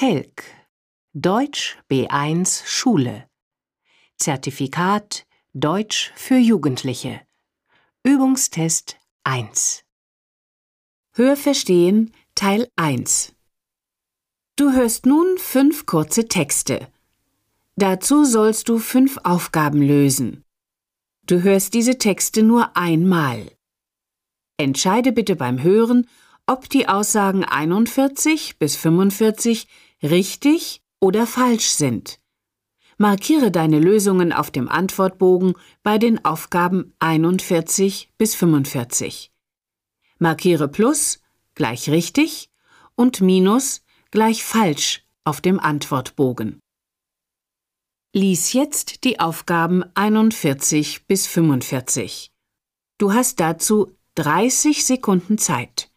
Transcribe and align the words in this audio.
Telk 0.00 0.44
Deutsch 1.12 1.76
B1 1.90 2.64
Schule 2.64 3.28
Zertifikat 4.16 5.26
Deutsch 5.54 6.12
für 6.14 6.36
Jugendliche 6.36 7.20
Übungstest 8.04 8.96
1 9.24 9.82
Hörverstehen 11.14 12.12
Teil 12.36 12.70
1 12.76 13.34
Du 14.54 14.70
hörst 14.70 15.04
nun 15.04 15.36
fünf 15.36 15.84
kurze 15.84 16.28
Texte. 16.28 16.86
Dazu 17.74 18.24
sollst 18.24 18.68
du 18.68 18.78
fünf 18.78 19.18
Aufgaben 19.24 19.82
lösen. 19.82 20.44
Du 21.24 21.42
hörst 21.42 21.74
diese 21.74 21.98
Texte 21.98 22.44
nur 22.44 22.76
einmal. 22.76 23.50
Entscheide 24.58 25.10
bitte 25.10 25.34
beim 25.34 25.60
Hören, 25.60 26.06
ob 26.46 26.68
die 26.70 26.88
Aussagen 26.88 27.44
41 27.44 28.60
bis 28.60 28.76
45 28.76 29.66
richtig 30.02 30.82
oder 31.00 31.26
falsch 31.26 31.68
sind. 31.70 32.20
Markiere 32.96 33.50
deine 33.50 33.78
Lösungen 33.78 34.32
auf 34.32 34.50
dem 34.50 34.68
Antwortbogen 34.68 35.54
bei 35.82 35.98
den 35.98 36.24
Aufgaben 36.24 36.94
41 36.98 38.10
bis 38.18 38.34
45. 38.34 39.32
Markiere 40.18 40.66
Plus 40.68 41.22
gleich 41.54 41.90
richtig 41.90 42.50
und 42.96 43.20
Minus 43.20 43.82
gleich 44.10 44.42
falsch 44.42 45.04
auf 45.22 45.40
dem 45.40 45.60
Antwortbogen. 45.60 46.58
Lies 48.12 48.52
jetzt 48.52 49.04
die 49.04 49.20
Aufgaben 49.20 49.84
41 49.94 51.06
bis 51.06 51.26
45. 51.26 52.32
Du 52.96 53.12
hast 53.12 53.38
dazu 53.38 53.96
30 54.16 54.84
Sekunden 54.84 55.38
Zeit. 55.38 55.87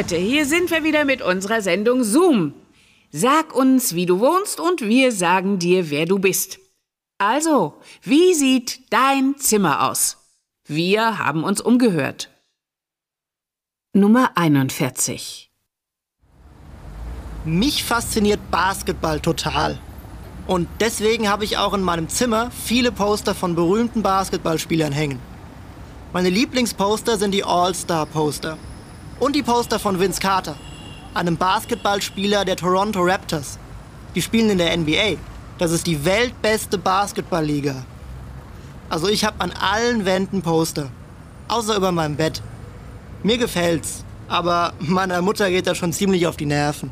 Leute, 0.00 0.16
hier 0.16 0.46
sind 0.46 0.70
wir 0.70 0.82
wieder 0.82 1.04
mit 1.04 1.20
unserer 1.20 1.60
Sendung 1.60 2.04
Zoom. 2.04 2.54
Sag 3.12 3.54
uns, 3.54 3.94
wie 3.94 4.06
du 4.06 4.18
wohnst 4.18 4.58
und 4.58 4.80
wir 4.80 5.12
sagen 5.12 5.58
dir, 5.58 5.90
wer 5.90 6.06
du 6.06 6.18
bist. 6.18 6.58
Also, 7.18 7.74
wie 8.02 8.32
sieht 8.32 8.90
dein 8.90 9.36
Zimmer 9.36 9.90
aus? 9.90 10.16
Wir 10.66 11.18
haben 11.18 11.44
uns 11.44 11.60
umgehört. 11.60 12.30
Nummer 13.92 14.30
41 14.36 15.50
Mich 17.44 17.84
fasziniert 17.84 18.40
Basketball 18.50 19.20
total. 19.20 19.78
Und 20.46 20.66
deswegen 20.80 21.28
habe 21.28 21.44
ich 21.44 21.58
auch 21.58 21.74
in 21.74 21.82
meinem 21.82 22.08
Zimmer 22.08 22.50
viele 22.52 22.90
Poster 22.90 23.34
von 23.34 23.54
berühmten 23.54 24.02
Basketballspielern 24.02 24.92
hängen. 24.92 25.20
Meine 26.14 26.30
Lieblingsposter 26.30 27.18
sind 27.18 27.32
die 27.32 27.44
All-Star-Poster. 27.44 28.56
Und 29.20 29.36
die 29.36 29.42
Poster 29.42 29.78
von 29.78 30.00
Vince 30.00 30.18
Carter, 30.18 30.56
einem 31.12 31.36
Basketballspieler 31.36 32.46
der 32.46 32.56
Toronto 32.56 33.00
Raptors. 33.02 33.58
Die 34.14 34.22
spielen 34.22 34.48
in 34.48 34.56
der 34.56 34.74
NBA. 34.74 35.18
Das 35.58 35.72
ist 35.72 35.86
die 35.86 36.06
weltbeste 36.06 36.78
Basketballliga. 36.78 37.84
Also 38.88 39.08
ich 39.08 39.26
habe 39.26 39.38
an 39.40 39.52
allen 39.52 40.06
Wänden 40.06 40.40
Poster. 40.40 40.90
Außer 41.48 41.76
über 41.76 41.92
meinem 41.92 42.16
Bett. 42.16 42.40
Mir 43.22 43.36
gefällt's. 43.36 44.06
Aber 44.26 44.72
meiner 44.78 45.20
Mutter 45.20 45.50
geht 45.50 45.66
das 45.66 45.76
schon 45.76 45.92
ziemlich 45.92 46.26
auf 46.26 46.38
die 46.38 46.46
Nerven. 46.46 46.90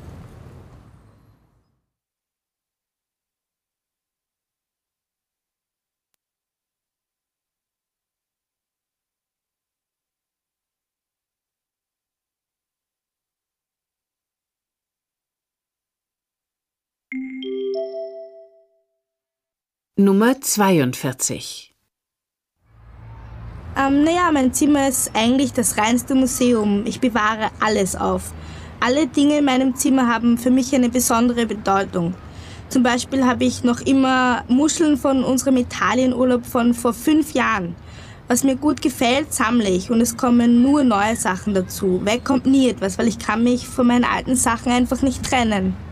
Nummer 19.96 20.38
42 20.38 21.74
Ähm, 23.78 24.04
naja, 24.04 24.30
mein 24.30 24.52
Zimmer 24.52 24.88
ist 24.88 25.12
eigentlich 25.14 25.54
das 25.54 25.78
reinste 25.78 26.14
Museum. 26.14 26.84
Ich 26.84 27.00
bewahre 27.00 27.50
alles 27.60 27.96
auf. 27.96 28.34
Alle 28.80 29.06
Dinge 29.06 29.38
in 29.38 29.46
meinem 29.46 29.74
Zimmer 29.74 30.06
haben 30.06 30.36
für 30.36 30.50
mich 30.50 30.74
eine 30.74 30.90
besondere 30.90 31.46
Bedeutung. 31.46 32.12
Zum 32.68 32.82
Beispiel 32.82 33.24
habe 33.24 33.44
ich 33.44 33.64
noch 33.64 33.80
immer 33.80 34.44
Muscheln 34.48 34.98
von 34.98 35.24
unserem 35.24 35.56
Italienurlaub 35.56 36.44
von 36.44 36.74
vor 36.74 36.92
fünf 36.92 37.32
Jahren. 37.32 37.74
Was 38.26 38.44
mir 38.44 38.56
gut 38.56 38.82
gefällt, 38.82 39.32
sammle 39.32 39.70
ich 39.70 39.90
und 39.90 40.02
es 40.02 40.18
kommen 40.18 40.60
nur 40.60 40.84
neue 40.84 41.16
Sachen 41.16 41.54
dazu. 41.54 42.04
Weg 42.04 42.26
kommt 42.26 42.44
nie 42.44 42.68
etwas, 42.68 42.98
weil 42.98 43.08
ich 43.08 43.18
kann 43.18 43.44
mich 43.44 43.66
von 43.66 43.86
meinen 43.86 44.04
alten 44.04 44.36
Sachen 44.36 44.70
einfach 44.70 45.00
nicht 45.00 45.22
trennen. 45.22 45.87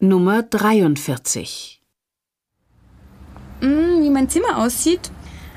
Nummer 0.00 0.44
43 0.44 1.82
Mm, 3.60 4.00
Wie 4.04 4.10
mein 4.10 4.28
Zimmer 4.28 4.58
aussieht? 4.58 5.10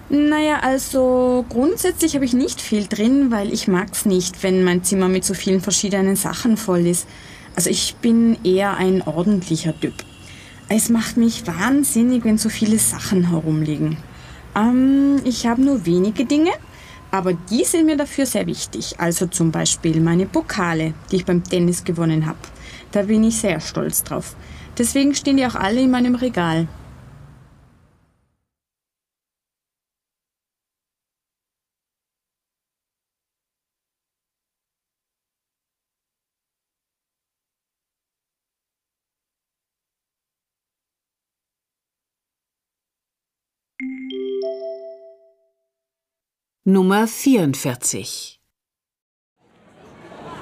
Naja, 0.09 0.61
also 0.63 1.45
grundsätzlich 1.47 2.15
habe 2.15 2.25
ich 2.25 2.33
nicht 2.33 2.59
viel 2.59 2.87
drin, 2.87 3.29
weil 3.29 3.53
ich 3.53 3.67
mag's 3.67 4.05
nicht, 4.05 4.41
wenn 4.41 4.63
mein 4.63 4.83
Zimmer 4.83 5.09
mit 5.09 5.25
so 5.25 5.35
vielen 5.35 5.61
verschiedenen 5.61 6.15
Sachen 6.15 6.57
voll 6.57 6.87
ist. 6.87 7.07
Also 7.55 7.69
ich 7.69 7.97
bin 8.01 8.35
eher 8.43 8.77
ein 8.77 9.03
ordentlicher 9.03 9.79
Typ. 9.79 9.93
Es 10.69 10.89
macht 10.89 11.17
mich 11.17 11.45
wahnsinnig, 11.45 12.25
wenn 12.25 12.39
so 12.39 12.49
viele 12.49 12.79
Sachen 12.79 13.29
herumliegen. 13.29 13.97
Ähm, 14.55 15.21
ich 15.23 15.45
habe 15.45 15.61
nur 15.61 15.85
wenige 15.85 16.25
Dinge, 16.25 16.53
aber 17.11 17.33
die 17.33 17.63
sind 17.63 17.85
mir 17.85 17.95
dafür 17.95 18.25
sehr 18.25 18.47
wichtig. 18.47 18.95
Also 18.97 19.27
zum 19.27 19.51
Beispiel 19.51 20.01
meine 20.01 20.25
Pokale, 20.25 20.95
die 21.11 21.17
ich 21.17 21.25
beim 21.25 21.43
Tennis 21.43 21.83
gewonnen 21.83 22.25
habe. 22.25 22.39
Da 22.91 23.03
bin 23.03 23.23
ich 23.23 23.37
sehr 23.37 23.59
stolz 23.59 24.03
drauf. 24.03 24.35
Deswegen 24.77 25.15
stehen 25.15 25.37
die 25.37 25.45
auch 25.45 25.55
alle 25.55 25.81
in 25.81 25.91
meinem 25.91 26.15
Regal. 26.15 26.67
Nummer 46.63 47.07
44 47.07 48.40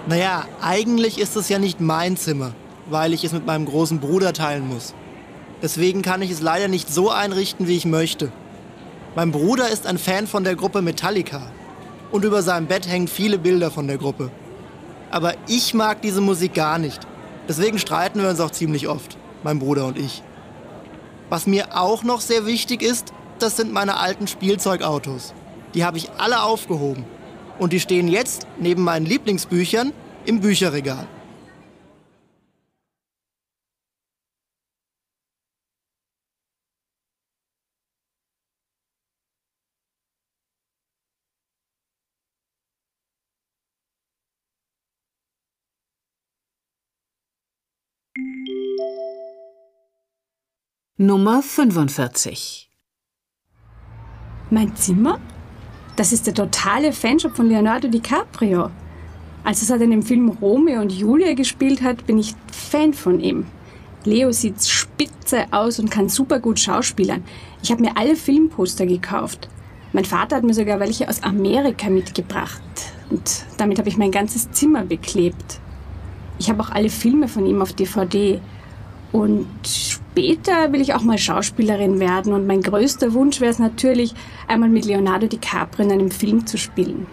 Naja, 0.09 0.47
eigentlich 0.59 1.19
ist 1.19 1.35
es 1.35 1.49
ja 1.49 1.59
nicht 1.59 1.81
mein 1.81 2.17
Zimmer, 2.17 2.53
weil 2.89 3.13
ich 3.13 3.23
es 3.23 3.31
mit 3.31 3.45
meinem 3.45 3.67
großen 3.67 3.99
Bruder 3.99 4.33
teilen 4.33 4.67
muss. 4.67 4.95
Deswegen 5.61 6.01
kann 6.01 6.23
ich 6.23 6.31
es 6.31 6.41
leider 6.41 6.67
nicht 6.67 6.91
so 6.91 7.11
einrichten, 7.11 7.67
wie 7.67 7.77
ich 7.77 7.85
möchte. 7.85 8.31
Mein 9.15 9.31
Bruder 9.31 9.69
ist 9.69 9.85
ein 9.85 9.99
Fan 9.99 10.25
von 10.25 10.43
der 10.43 10.55
Gruppe 10.55 10.81
Metallica 10.81 11.51
und 12.11 12.25
über 12.25 12.41
seinem 12.41 12.65
Bett 12.65 12.87
hängen 12.87 13.07
viele 13.07 13.37
Bilder 13.37 13.69
von 13.69 13.85
der 13.85 13.99
Gruppe. 13.99 14.31
Aber 15.11 15.35
ich 15.47 15.75
mag 15.75 16.01
diese 16.01 16.21
Musik 16.21 16.55
gar 16.55 16.79
nicht. 16.79 17.05
Deswegen 17.47 17.77
streiten 17.77 18.19
wir 18.19 18.29
uns 18.29 18.39
auch 18.39 18.49
ziemlich 18.49 18.87
oft, 18.87 19.15
mein 19.43 19.59
Bruder 19.59 19.85
und 19.85 19.99
ich. 19.99 20.23
Was 21.29 21.45
mir 21.45 21.77
auch 21.77 22.01
noch 22.01 22.21
sehr 22.21 22.47
wichtig 22.47 22.81
ist, 22.81 23.13
das 23.37 23.57
sind 23.57 23.71
meine 23.71 23.97
alten 23.97 24.25
Spielzeugautos. 24.25 25.35
Die 25.75 25.85
habe 25.85 25.99
ich 25.99 26.09
alle 26.17 26.41
aufgehoben 26.41 27.05
und 27.59 27.73
die 27.73 27.79
stehen 27.79 28.07
jetzt 28.07 28.47
neben 28.57 28.83
meinen 28.83 29.05
Lieblingsbüchern 29.05 29.93
im 30.25 30.39
Bücherregal. 30.39 31.07
Nummer 51.01 51.41
45 51.41 52.69
Mein 54.49 54.75
Zimmer? 54.75 55.21
Das 55.99 56.13
ist 56.13 56.27
der 56.27 56.33
totale 56.33 56.93
Fanshop 56.93 57.35
von 57.35 57.49
Leonardo 57.49 57.89
DiCaprio. 57.89 58.69
Als 59.43 59.69
er 59.69 59.81
in 59.81 59.91
dem 59.91 60.01
Film 60.01 60.29
Romeo 60.29 60.79
und 60.79 60.93
Julia 60.93 61.33
gespielt 61.33 61.81
hat, 61.81 62.07
bin 62.07 62.17
ich 62.17 62.35
Fan 62.53 62.93
von 62.93 63.19
ihm. 63.19 63.47
Leo 64.05 64.31
sieht 64.31 64.63
spitze 64.63 65.47
aus 65.51 65.77
und 65.77 65.91
kann 65.91 66.07
super 66.07 66.39
gut 66.39 66.57
schauspielern. 66.57 67.25
Ich 67.61 67.69
habe 67.69 67.81
mir 67.81 67.97
alle 67.97 68.15
Filmposter 68.15 68.85
gekauft. 68.85 69.49
Mein 69.91 70.05
Vater 70.05 70.37
hat 70.37 70.45
mir 70.45 70.53
sogar 70.53 70.79
welche 70.79 71.09
aus 71.09 71.21
Amerika 71.21 71.89
mitgebracht. 71.89 72.61
Und 73.09 73.43
damit 73.57 73.77
habe 73.77 73.89
ich 73.89 73.97
mein 73.97 74.11
ganzes 74.11 74.49
Zimmer 74.51 74.85
beklebt. 74.85 75.59
Ich 76.37 76.49
habe 76.49 76.63
auch 76.63 76.69
alle 76.69 76.89
Filme 76.89 77.27
von 77.27 77.45
ihm 77.45 77.61
auf 77.61 77.73
DVD. 77.73 78.39
Und 79.11 79.98
später 80.19 80.73
will 80.73 80.81
ich 80.81 80.93
auch 80.93 81.01
mal 81.01 81.17
Schauspielerin 81.17 82.01
werden 82.01 82.33
und 82.33 82.45
mein 82.45 82.61
größter 82.61 83.13
Wunsch 83.13 83.39
wäre 83.39 83.51
es 83.51 83.59
natürlich, 83.59 84.13
einmal 84.49 84.67
mit 84.67 84.83
Leonardo 84.83 85.27
DiCaprio 85.27 85.85
in 85.85 85.93
einem 85.93 86.11
Film 86.11 86.45
zu 86.45 86.57
spielen. 86.57 87.07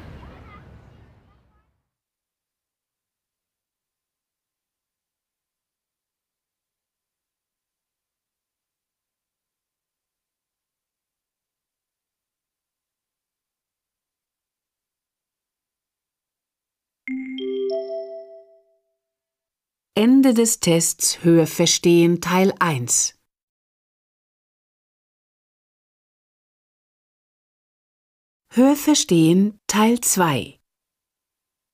Ende 19.99 20.35
des 20.35 20.61
Tests 20.61 21.25
Hörverstehen 21.25 22.21
Teil 22.21 22.53
1 22.59 23.15
Hörverstehen 28.51 29.59
Teil 29.67 29.99
2 29.99 30.61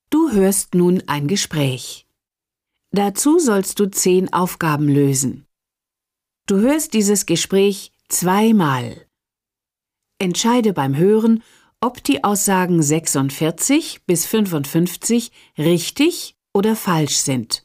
Du 0.09 0.31
hörst 0.31 0.73
nun 0.73 1.03
ein 1.07 1.27
Gespräch. 1.27 2.07
Dazu 2.91 3.39
sollst 3.39 3.81
du 3.81 3.91
zehn 3.91 4.31
Aufgaben 4.31 4.87
lösen. 4.87 5.45
Du 6.47 6.59
hörst 6.59 6.93
dieses 6.93 7.25
Gespräch 7.25 7.91
zweimal. 8.07 9.05
Entscheide 10.17 10.71
beim 10.71 10.95
Hören, 10.95 11.43
ob 11.81 12.01
die 12.01 12.23
Aussagen 12.23 12.81
46 12.81 14.05
bis 14.05 14.25
55 14.25 15.33
richtig 15.57 16.37
oder 16.53 16.77
falsch 16.77 17.17
sind. 17.17 17.62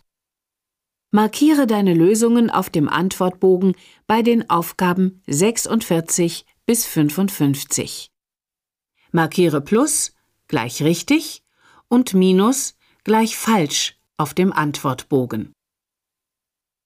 Markiere 1.10 1.66
deine 1.66 1.94
Lösungen 1.94 2.50
auf 2.50 2.68
dem 2.68 2.86
Antwortbogen 2.86 3.74
bei 4.06 4.20
den 4.20 4.50
Aufgaben 4.50 5.22
46 5.26 6.44
bis 6.66 6.84
55. 6.84 8.10
Markiere 9.10 9.62
Plus 9.62 10.12
gleich 10.48 10.82
richtig 10.82 11.42
und 11.88 12.12
Minus 12.12 12.76
gleich 13.04 13.38
falsch 13.38 13.98
auf 14.18 14.34
dem 14.34 14.52
Antwortbogen. 14.52 15.54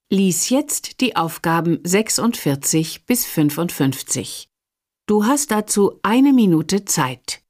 Lies 0.08 0.50
jetzt 0.50 1.00
die 1.00 1.16
Aufgaben 1.16 1.80
46 1.82 3.06
bis 3.06 3.26
55. 3.26 4.48
Du 5.06 5.24
hast 5.24 5.50
dazu 5.50 5.98
eine 6.04 6.32
Minute 6.32 6.84
Zeit. 6.84 7.41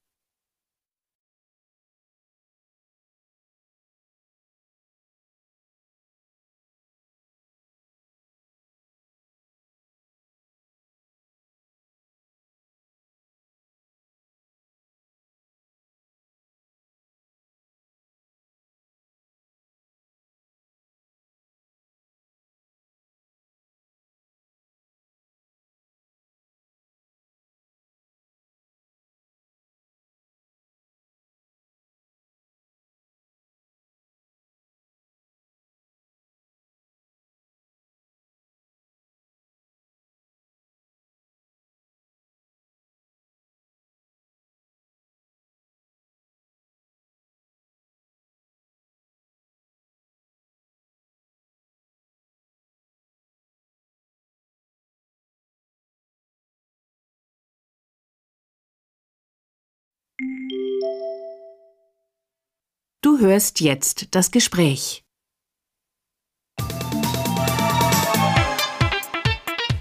Du 63.02 63.18
hörst 63.18 63.60
jetzt 63.60 64.14
das 64.14 64.30
Gespräch. 64.30 65.02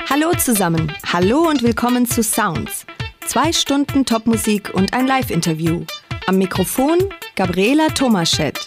Hallo 0.10 0.32
zusammen, 0.38 0.92
hallo 1.06 1.48
und 1.48 1.62
willkommen 1.62 2.06
zu 2.06 2.24
Sounds. 2.24 2.86
Zwei 3.28 3.54
Stunden 3.54 4.06
Topmusik 4.06 4.74
und 4.74 4.94
ein 4.94 5.08
Live-Interview. 5.08 5.86
Am 6.28 6.38
Mikrofon 6.38 6.98
Gabriela 7.36 7.88
Tomaschet. 7.90 8.60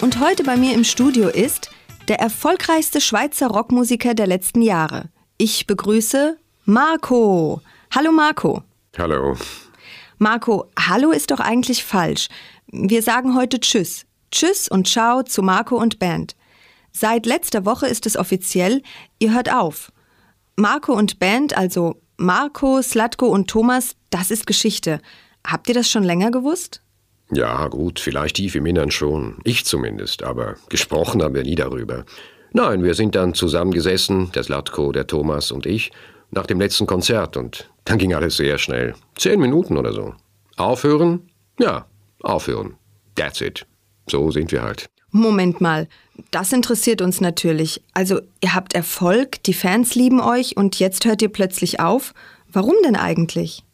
Und 0.00 0.20
heute 0.20 0.44
bei 0.44 0.56
mir 0.56 0.74
im 0.74 0.84
Studio 0.84 1.28
ist 1.28 1.70
der 2.08 2.20
erfolgreichste 2.20 3.00
Schweizer 3.00 3.48
Rockmusiker 3.48 4.14
der 4.14 4.26
letzten 4.26 4.62
Jahre. 4.62 5.08
Ich 5.38 5.66
begrüße 5.66 6.38
Marco. 6.66 7.62
Hallo 7.94 8.12
Marco. 8.12 8.62
Hallo. 8.98 9.36
Marco, 10.18 10.66
Hallo 10.76 11.12
ist 11.12 11.30
doch 11.30 11.38
eigentlich 11.38 11.84
falsch. 11.84 12.28
Wir 12.66 13.00
sagen 13.02 13.36
heute 13.36 13.60
Tschüss. 13.60 14.06
Tschüss 14.32 14.68
und 14.68 14.88
Ciao 14.88 15.22
zu 15.22 15.40
Marco 15.40 15.76
und 15.76 16.00
Band. 16.00 16.34
Seit 16.90 17.24
letzter 17.24 17.64
Woche 17.64 17.86
ist 17.86 18.06
es 18.06 18.16
offiziell, 18.16 18.82
ihr 19.20 19.32
hört 19.32 19.54
auf. 19.54 19.92
Marco 20.56 20.92
und 20.94 21.20
Band, 21.20 21.56
also 21.56 22.00
Marco, 22.16 22.82
Slatko 22.82 23.28
und 23.28 23.48
Thomas, 23.48 23.94
das 24.10 24.32
ist 24.32 24.48
Geschichte. 24.48 25.00
Habt 25.46 25.68
ihr 25.68 25.74
das 25.74 25.88
schon 25.88 26.02
länger 26.02 26.32
gewusst? 26.32 26.82
Ja, 27.30 27.68
gut, 27.68 28.00
vielleicht 28.00 28.36
tief 28.36 28.56
im 28.56 28.66
Innern 28.66 28.90
schon. 28.90 29.36
Ich 29.44 29.64
zumindest, 29.64 30.24
aber 30.24 30.56
gesprochen 30.70 31.22
haben 31.22 31.36
wir 31.36 31.44
nie 31.44 31.54
darüber. 31.54 32.04
Nein, 32.52 32.82
wir 32.82 32.94
sind 32.94 33.14
dann 33.14 33.34
zusammengesessen, 33.34 34.32
der 34.32 34.42
Slatko, 34.42 34.90
der 34.90 35.06
Thomas 35.06 35.52
und 35.52 35.66
ich, 35.66 35.92
nach 36.30 36.46
dem 36.46 36.60
letzten 36.60 36.86
Konzert 36.86 37.36
und 37.36 37.70
dann 37.84 37.98
ging 37.98 38.14
alles 38.14 38.36
sehr 38.36 38.58
schnell. 38.58 38.94
Zehn 39.16 39.40
Minuten 39.40 39.76
oder 39.76 39.92
so. 39.92 40.14
Aufhören? 40.56 41.30
Ja, 41.58 41.86
aufhören. 42.22 42.76
That's 43.14 43.40
it. 43.40 43.66
So 44.08 44.30
sind 44.30 44.52
wir 44.52 44.62
halt. 44.62 44.88
Moment 45.10 45.60
mal, 45.60 45.88
das 46.30 46.52
interessiert 46.52 47.00
uns 47.00 47.20
natürlich. 47.20 47.82
Also, 47.94 48.20
ihr 48.42 48.54
habt 48.54 48.74
Erfolg, 48.74 49.42
die 49.44 49.54
Fans 49.54 49.94
lieben 49.94 50.20
euch 50.20 50.56
und 50.56 50.78
jetzt 50.78 51.06
hört 51.06 51.22
ihr 51.22 51.30
plötzlich 51.30 51.80
auf. 51.80 52.12
Warum 52.52 52.74
denn 52.84 52.96
eigentlich? 52.96 53.64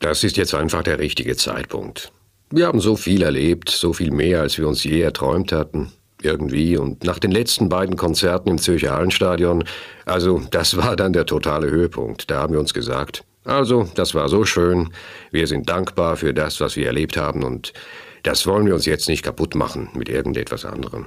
Das 0.00 0.24
ist 0.24 0.36
jetzt 0.36 0.54
einfach 0.54 0.82
der 0.82 0.98
richtige 0.98 1.36
Zeitpunkt. 1.36 2.12
Wir 2.50 2.66
haben 2.66 2.80
so 2.80 2.96
viel 2.96 3.22
erlebt, 3.22 3.70
so 3.70 3.92
viel 3.94 4.10
mehr, 4.10 4.40
als 4.40 4.58
wir 4.58 4.68
uns 4.68 4.84
je 4.84 5.00
erträumt 5.00 5.52
hatten 5.52 5.92
irgendwie. 6.24 6.76
Und 6.76 7.04
nach 7.04 7.18
den 7.18 7.30
letzten 7.30 7.68
beiden 7.68 7.96
Konzerten 7.96 8.50
im 8.50 8.58
Zürcher 8.58 8.92
Hallenstadion, 8.92 9.64
also 10.04 10.42
das 10.50 10.76
war 10.76 10.96
dann 10.96 11.12
der 11.12 11.26
totale 11.26 11.70
Höhepunkt. 11.70 12.30
Da 12.30 12.40
haben 12.40 12.52
wir 12.52 12.60
uns 12.60 12.74
gesagt, 12.74 13.24
also 13.44 13.88
das 13.94 14.14
war 14.14 14.28
so 14.28 14.44
schön, 14.44 14.90
wir 15.30 15.46
sind 15.46 15.68
dankbar 15.68 16.16
für 16.16 16.32
das, 16.32 16.60
was 16.60 16.76
wir 16.76 16.86
erlebt 16.86 17.16
haben 17.16 17.42
und 17.42 17.72
das 18.22 18.46
wollen 18.46 18.66
wir 18.66 18.74
uns 18.74 18.86
jetzt 18.86 19.08
nicht 19.08 19.24
kaputt 19.24 19.54
machen 19.54 19.88
mit 19.94 20.08
irgendetwas 20.08 20.64
anderem. 20.64 21.06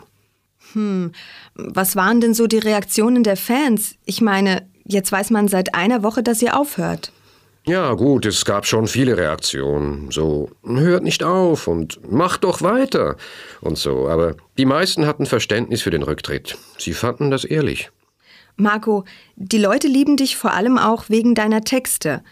Hm, 0.73 1.11
was 1.53 1.95
waren 1.95 2.19
denn 2.19 2.33
so 2.33 2.47
die 2.47 2.57
Reaktionen 2.57 3.23
der 3.23 3.37
Fans? 3.37 3.95
Ich 4.05 4.21
meine, 4.21 4.67
jetzt 4.83 5.11
weiß 5.11 5.29
man 5.29 5.47
seit 5.47 5.75
einer 5.75 6.03
Woche, 6.03 6.23
dass 6.23 6.41
ihr 6.41 6.59
aufhört. 6.59 7.11
Ja, 7.67 7.93
gut, 7.93 8.27
es 8.27 8.45
gab 8.45 8.67
schon 8.67 8.85
viele 8.85 9.17
Reaktionen. 9.17 10.11
So, 10.11 10.51
hört 10.63 11.03
nicht 11.03 11.23
auf 11.23 11.67
und 11.67 12.11
macht 12.11 12.43
doch 12.43 12.61
weiter 12.61 13.17
und 13.61 13.77
so. 13.77 14.07
Aber 14.07 14.35
die 14.57 14.65
meisten 14.65 15.07
hatten 15.07 15.25
Verständnis 15.25 15.81
für 15.81 15.89
den 15.89 16.03
Rücktritt. 16.03 16.57
Sie 16.77 16.93
fanden 16.93 17.31
das 17.31 17.43
ehrlich. 17.43 17.89
Marco, 18.55 19.03
die 19.35 19.57
Leute 19.57 19.87
lieben 19.87 20.15
dich 20.15 20.37
vor 20.37 20.53
allem 20.53 20.77
auch 20.77 21.09
wegen 21.09 21.33
deiner 21.33 21.63
Texte. 21.63 22.23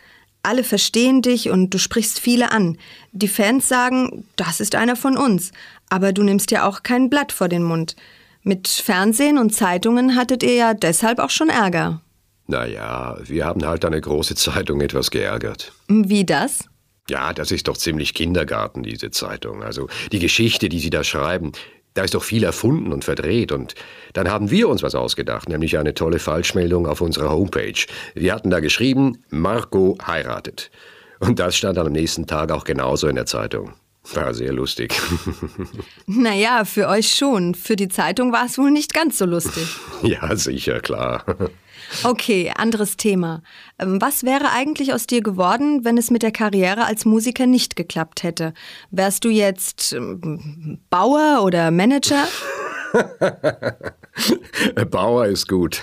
Alle 0.43 0.63
verstehen 0.63 1.23
dich 1.23 1.49
und 1.49 1.73
du 1.73 1.79
sprichst 1.79 2.19
viele 2.19 2.51
an. 2.51 2.77
Die 3.11 3.27
Fans 3.27 3.67
sagen, 3.67 4.27
das 4.35 4.59
ist 4.59 4.75
einer 4.75 4.95
von 4.95 5.17
uns. 5.17 5.51
Aber 5.89 6.13
du 6.13 6.21
nimmst 6.21 6.51
ja 6.51 6.67
auch 6.67 6.83
kein 6.83 7.09
Blatt 7.09 7.31
vor 7.31 7.49
den 7.49 7.63
Mund. 7.63 7.95
Mit 8.43 8.67
Fernsehen 8.67 9.39
und 9.39 9.55
Zeitungen 9.55 10.15
hattet 10.15 10.43
ihr 10.43 10.53
ja 10.53 10.73
deshalb 10.75 11.17
auch 11.17 11.31
schon 11.31 11.49
Ärger. 11.49 12.02
Naja, 12.47 13.17
wir 13.23 13.45
haben 13.45 13.65
halt 13.65 13.85
eine 13.85 14.01
große 14.01 14.35
Zeitung 14.35 14.81
etwas 14.81 15.11
geärgert. 15.11 15.71
Wie 15.87 16.25
das? 16.25 16.65
Ja, 17.09 17.33
das 17.33 17.51
ist 17.51 17.67
doch 17.67 17.77
ziemlich 17.77 18.13
Kindergarten, 18.13 18.83
diese 18.83 19.11
Zeitung. 19.11 19.63
Also 19.63 19.87
die 20.11 20.19
Geschichte, 20.19 20.69
die 20.69 20.79
Sie 20.79 20.89
da 20.89 21.03
schreiben, 21.03 21.51
da 21.93 22.03
ist 22.03 22.15
doch 22.15 22.23
viel 22.23 22.43
erfunden 22.43 22.91
und 22.91 23.03
verdreht. 23.03 23.51
Und 23.51 23.75
dann 24.13 24.29
haben 24.29 24.49
wir 24.49 24.69
uns 24.69 24.83
was 24.83 24.95
ausgedacht, 24.95 25.49
nämlich 25.49 25.77
eine 25.77 25.93
tolle 25.93 26.19
Falschmeldung 26.19 26.87
auf 26.87 27.01
unserer 27.01 27.29
Homepage. 27.29 27.85
Wir 28.15 28.33
hatten 28.33 28.49
da 28.49 28.59
geschrieben, 28.59 29.23
Marco 29.29 29.97
heiratet. 30.05 30.71
Und 31.19 31.39
das 31.39 31.55
stand 31.55 31.77
dann 31.77 31.87
am 31.87 31.93
nächsten 31.93 32.25
Tag 32.27 32.51
auch 32.51 32.63
genauso 32.63 33.07
in 33.07 33.15
der 33.15 33.25
Zeitung. 33.25 33.73
War 34.13 34.33
sehr 34.33 34.51
lustig. 34.51 34.93
Naja, 36.05 36.65
für 36.65 36.89
euch 36.89 37.15
schon. 37.15 37.55
Für 37.55 37.77
die 37.77 37.87
Zeitung 37.87 38.33
war 38.33 38.45
es 38.45 38.57
wohl 38.57 38.71
nicht 38.71 38.93
ganz 38.93 39.17
so 39.17 39.25
lustig. 39.25 39.65
ja, 40.03 40.35
sicher, 40.35 40.81
klar. 40.81 41.23
Okay, 42.03 42.51
anderes 42.55 42.97
Thema. 42.97 43.41
Ähm, 43.79 44.01
Was 44.01 44.23
wäre 44.23 44.51
eigentlich 44.51 44.93
aus 44.93 45.07
dir 45.07 45.21
geworden, 45.21 45.83
wenn 45.83 45.97
es 45.97 46.11
mit 46.11 46.23
der 46.23 46.31
Karriere 46.31 46.85
als 46.85 47.05
Musiker 47.05 47.45
nicht 47.45 47.75
geklappt 47.75 48.23
hätte? 48.23 48.53
Wärst 48.91 49.23
du 49.25 49.29
jetzt 49.29 49.93
ähm, 49.93 50.79
Bauer 50.89 51.43
oder 51.43 51.71
Manager? 51.71 52.27
Bauer 54.91 55.25
ist 55.25 55.47
gut. 55.47 55.81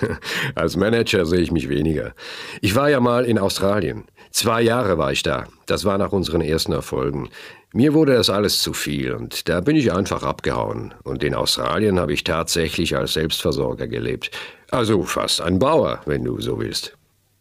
Als 0.54 0.76
Manager 0.76 1.26
sehe 1.26 1.40
ich 1.40 1.50
mich 1.50 1.68
weniger. 1.68 2.14
Ich 2.60 2.74
war 2.74 2.88
ja 2.88 3.00
mal 3.00 3.24
in 3.24 3.38
Australien. 3.38 4.04
Zwei 4.30 4.62
Jahre 4.62 4.96
war 4.98 5.10
ich 5.10 5.22
da. 5.22 5.46
Das 5.66 5.84
war 5.84 5.98
nach 5.98 6.12
unseren 6.12 6.40
ersten 6.40 6.72
Erfolgen. 6.72 7.28
Mir 7.72 7.94
wurde 7.94 8.14
das 8.14 8.30
alles 8.30 8.60
zu 8.60 8.72
viel 8.72 9.12
und 9.12 9.48
da 9.48 9.60
bin 9.60 9.76
ich 9.76 9.92
einfach 9.92 10.24
abgehauen. 10.24 10.92
Und 11.04 11.22
in 11.22 11.34
Australien 11.34 12.00
habe 12.00 12.12
ich 12.12 12.24
tatsächlich 12.24 12.96
als 12.96 13.12
Selbstversorger 13.12 13.86
gelebt. 13.86 14.32
Also 14.70 15.04
fast 15.04 15.40
ein 15.40 15.60
Bauer, 15.60 16.00
wenn 16.04 16.24
du 16.24 16.40
so 16.40 16.58
willst. 16.58 16.96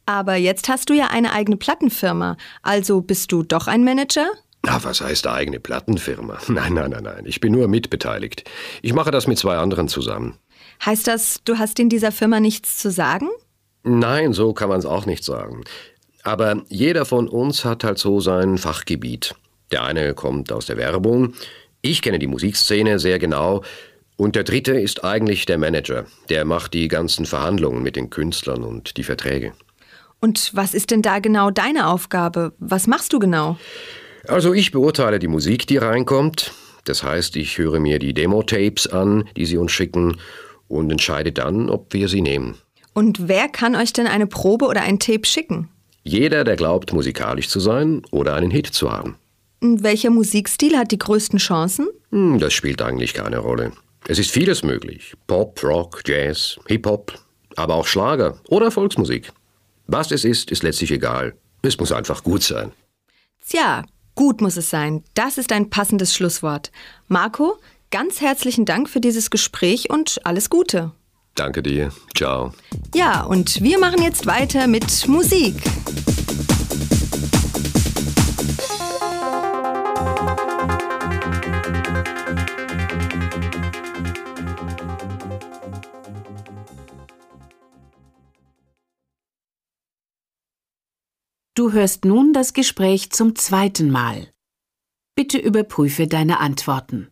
Aber 0.06 0.36
jetzt 0.36 0.70
hast 0.70 0.90
du 0.90 0.94
ja 0.94 1.08
eine 1.08 1.34
eigene 1.34 1.58
Plattenfirma. 1.58 2.38
Also 2.62 3.02
bist 3.02 3.32
du 3.32 3.42
doch 3.42 3.68
ein 3.68 3.84
Manager? 3.84 4.28
Ah, 4.68 4.80
was 4.84 5.02
heißt 5.02 5.26
eigene 5.26 5.60
Plattenfirma? 5.60 6.38
Nein, 6.48 6.74
nein, 6.74 6.92
nein, 6.92 7.04
nein. 7.04 7.24
Ich 7.26 7.40
bin 7.40 7.54
nur 7.54 7.68
mitbeteiligt. 7.68 8.44
Ich 8.82 8.94
mache 8.94 9.12
das 9.12 9.26
mit 9.26 9.38
zwei 9.40 9.58
anderen 9.58 9.88
zusammen. 9.88 10.38
Heißt 10.86 11.08
das, 11.08 11.40
du 11.46 11.58
hast 11.58 11.80
in 11.80 11.90
dieser 11.90 12.12
Firma 12.12 12.40
nichts 12.40 12.78
zu 12.78 12.92
sagen? 12.92 13.30
Nein, 13.84 14.34
so 14.34 14.54
kann 14.54 14.70
man 14.70 14.80
es 14.80 14.86
auch 14.86 15.06
nicht 15.06 15.24
sagen. 15.24 15.64
Aber 16.24 16.62
jeder 16.68 17.06
von 17.06 17.28
uns 17.28 17.66
hat 17.66 17.84
halt 17.84 17.98
so 17.98 18.20
sein 18.20 18.58
Fachgebiet. 18.58 19.36
Der 19.72 19.84
eine 19.84 20.14
kommt 20.14 20.52
aus 20.52 20.66
der 20.66 20.78
Werbung, 20.78 21.34
ich 21.82 22.02
kenne 22.02 22.20
die 22.20 22.28
Musikszene 22.28 23.00
sehr 23.00 23.20
genau, 23.20 23.64
und 24.18 24.36
der 24.36 24.44
dritte 24.44 24.74
ist 24.74 25.06
eigentlich 25.06 25.46
der 25.46 25.58
Manager. 25.58 26.06
Der 26.28 26.44
macht 26.44 26.74
die 26.74 26.90
ganzen 26.90 27.26
Verhandlungen 27.26 27.82
mit 27.82 27.96
den 27.96 28.10
Künstlern 28.10 28.64
und 28.64 28.98
die 28.98 29.04
Verträge. 29.04 29.54
Und 30.20 30.52
was 30.54 30.74
ist 30.74 30.92
denn 30.92 31.02
da 31.02 31.20
genau 31.20 31.52
deine 31.52 31.88
Aufgabe? 31.88 32.52
Was 32.60 32.86
machst 32.86 33.14
du 33.14 33.20
genau? 33.20 33.58
Also 34.28 34.54
ich 34.54 34.72
beurteile 34.72 35.20
die 35.20 35.30
Musik, 35.30 35.68
die 35.68 35.78
reinkommt. 35.78 36.52
Das 36.84 37.02
heißt, 37.04 37.38
ich 37.38 37.58
höre 37.58 37.80
mir 37.80 38.00
die 38.00 38.14
Demo-Tapes 38.14 38.88
an, 38.88 39.30
die 39.38 39.46
sie 39.46 39.58
uns 39.58 39.72
schicken, 39.72 40.18
und 40.68 40.92
entscheide 40.92 41.32
dann, 41.32 41.70
ob 41.70 41.94
wir 41.94 42.10
sie 42.10 42.22
nehmen. 42.22 42.58
Und 42.94 43.30
wer 43.30 43.48
kann 43.48 43.76
euch 43.78 43.94
denn 43.94 44.08
eine 44.08 44.28
Probe 44.28 44.66
oder 44.66 44.82
ein 44.82 45.00
Tape 45.00 45.26
schicken? 45.26 45.70
Jeder, 46.04 46.44
der 46.44 46.58
glaubt, 46.58 46.92
musikalisch 46.92 47.48
zu 47.48 47.62
sein 47.62 48.02
oder 48.12 48.36
einen 48.36 48.52
Hit 48.52 48.68
zu 48.68 48.92
haben. 48.92 49.16
Und 49.62 49.84
Welcher 49.84 50.10
Musikstil 50.10 50.78
hat 50.78 50.92
die 50.92 50.98
größten 50.98 51.40
Chancen? 51.40 51.88
Hm, 52.12 52.40
Das 52.40 52.54
spielt 52.54 52.82
eigentlich 52.82 53.14
keine 53.14 53.40
Rolle. 53.40 53.72
Es 54.08 54.18
ist 54.20 54.32
vieles 54.32 54.64
möglich. 54.64 55.14
Pop, 55.28 55.62
Rock, 55.64 56.02
Jazz, 56.08 56.58
Hip-Hop, 56.68 57.14
aber 57.56 57.76
auch 57.76 57.86
Schlager 57.88 58.40
oder 58.48 58.72
Volksmusik. 58.72 59.32
Was 59.88 60.12
es 60.12 60.24
ist, 60.24 60.52
ist 60.52 60.64
letztlich 60.64 60.92
egal. 60.92 61.36
Es 61.62 61.78
muss 61.78 61.92
einfach 61.92 62.24
gut 62.24 62.42
sein. 62.44 62.72
Tja, 63.48 63.84
gut 64.16 64.40
muss 64.42 64.56
es 64.58 64.70
sein. 64.70 65.04
Das 65.16 65.38
ist 65.38 65.52
ein 65.52 65.70
passendes 65.70 66.16
Schlusswort. 66.16 66.72
Marco, 67.08 67.58
ganz 67.92 68.22
herzlichen 68.22 68.66
Dank 68.66 68.90
für 68.90 69.02
dieses 69.02 69.30
Gespräch 69.30 69.90
und 69.90 70.22
alles 70.24 70.50
Gute. 70.50 70.92
Danke 71.36 71.62
dir. 71.64 71.92
Ciao. 72.16 72.54
Ja, 72.94 73.24
und 73.24 73.62
wir 73.62 73.80
machen 73.80 74.02
jetzt 74.02 74.26
weiter 74.26 74.68
mit 74.68 75.08
Musik. 75.08 75.56
Du 91.60 91.74
hörst 91.74 92.06
nun 92.06 92.32
das 92.32 92.54
Gespräch 92.54 93.10
zum 93.12 93.36
zweiten 93.36 93.92
Mal. 93.92 94.30
Bitte 95.14 95.38
überprüfe 95.38 96.08
deine 96.08 96.40
Antworten. 96.40 97.10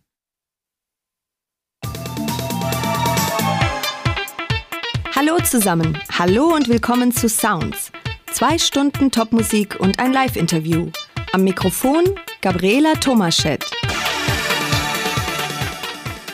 Hallo 5.14 5.36
zusammen, 5.44 5.98
hallo 6.18 6.54
und 6.54 6.68
willkommen 6.68 7.12
zu 7.12 7.28
Sounds. 7.28 7.92
Zwei 8.32 8.56
Stunden 8.56 9.10
Topmusik 9.10 9.78
und 9.80 9.98
ein 9.98 10.14
Live-Interview. 10.14 10.92
Am 11.34 11.44
Mikrofon 11.44 12.04
Gabriela 12.40 12.94
Tomaschett. 12.94 13.70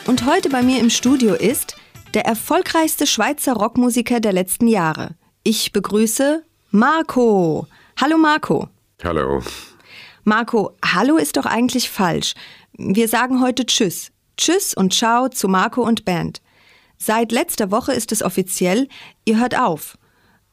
Und 0.07 0.25
heute 0.25 0.47
bei 0.47 0.63
mir 0.63 0.79
im 0.79 0.89
Studio 0.89 1.33
ist 1.33 1.75
der 2.13 2.25
erfolgreichste 2.25 3.07
Schweizer 3.07 3.55
Rockmusiker 3.55 4.21
der 4.21 4.31
letzten 4.31 4.69
Jahre. 4.69 5.15
Ich 5.43 5.73
begrüße 5.73 6.45
Marco. 6.71 7.67
Hallo 7.97 8.17
Marco. 8.17 8.67
Hallo. 9.05 9.41
Marco, 10.25 10.75
Hallo 10.83 11.15
ist 11.15 11.37
doch 11.37 11.45
eigentlich 11.45 11.89
falsch. 11.89 12.33
Wir 12.73 13.07
sagen 13.07 13.41
heute 13.41 13.65
Tschüss. 13.65 14.11
Tschüss 14.35 14.73
und 14.73 14.93
Ciao 14.93 15.29
zu 15.29 15.47
Marco 15.47 15.81
und 15.81 16.03
Band. 16.03 16.41
Seit 16.97 17.31
letzter 17.31 17.71
Woche 17.71 17.93
ist 17.93 18.11
es 18.11 18.21
offiziell, 18.21 18.89
ihr 19.23 19.39
hört 19.39 19.57
auf. 19.57 19.97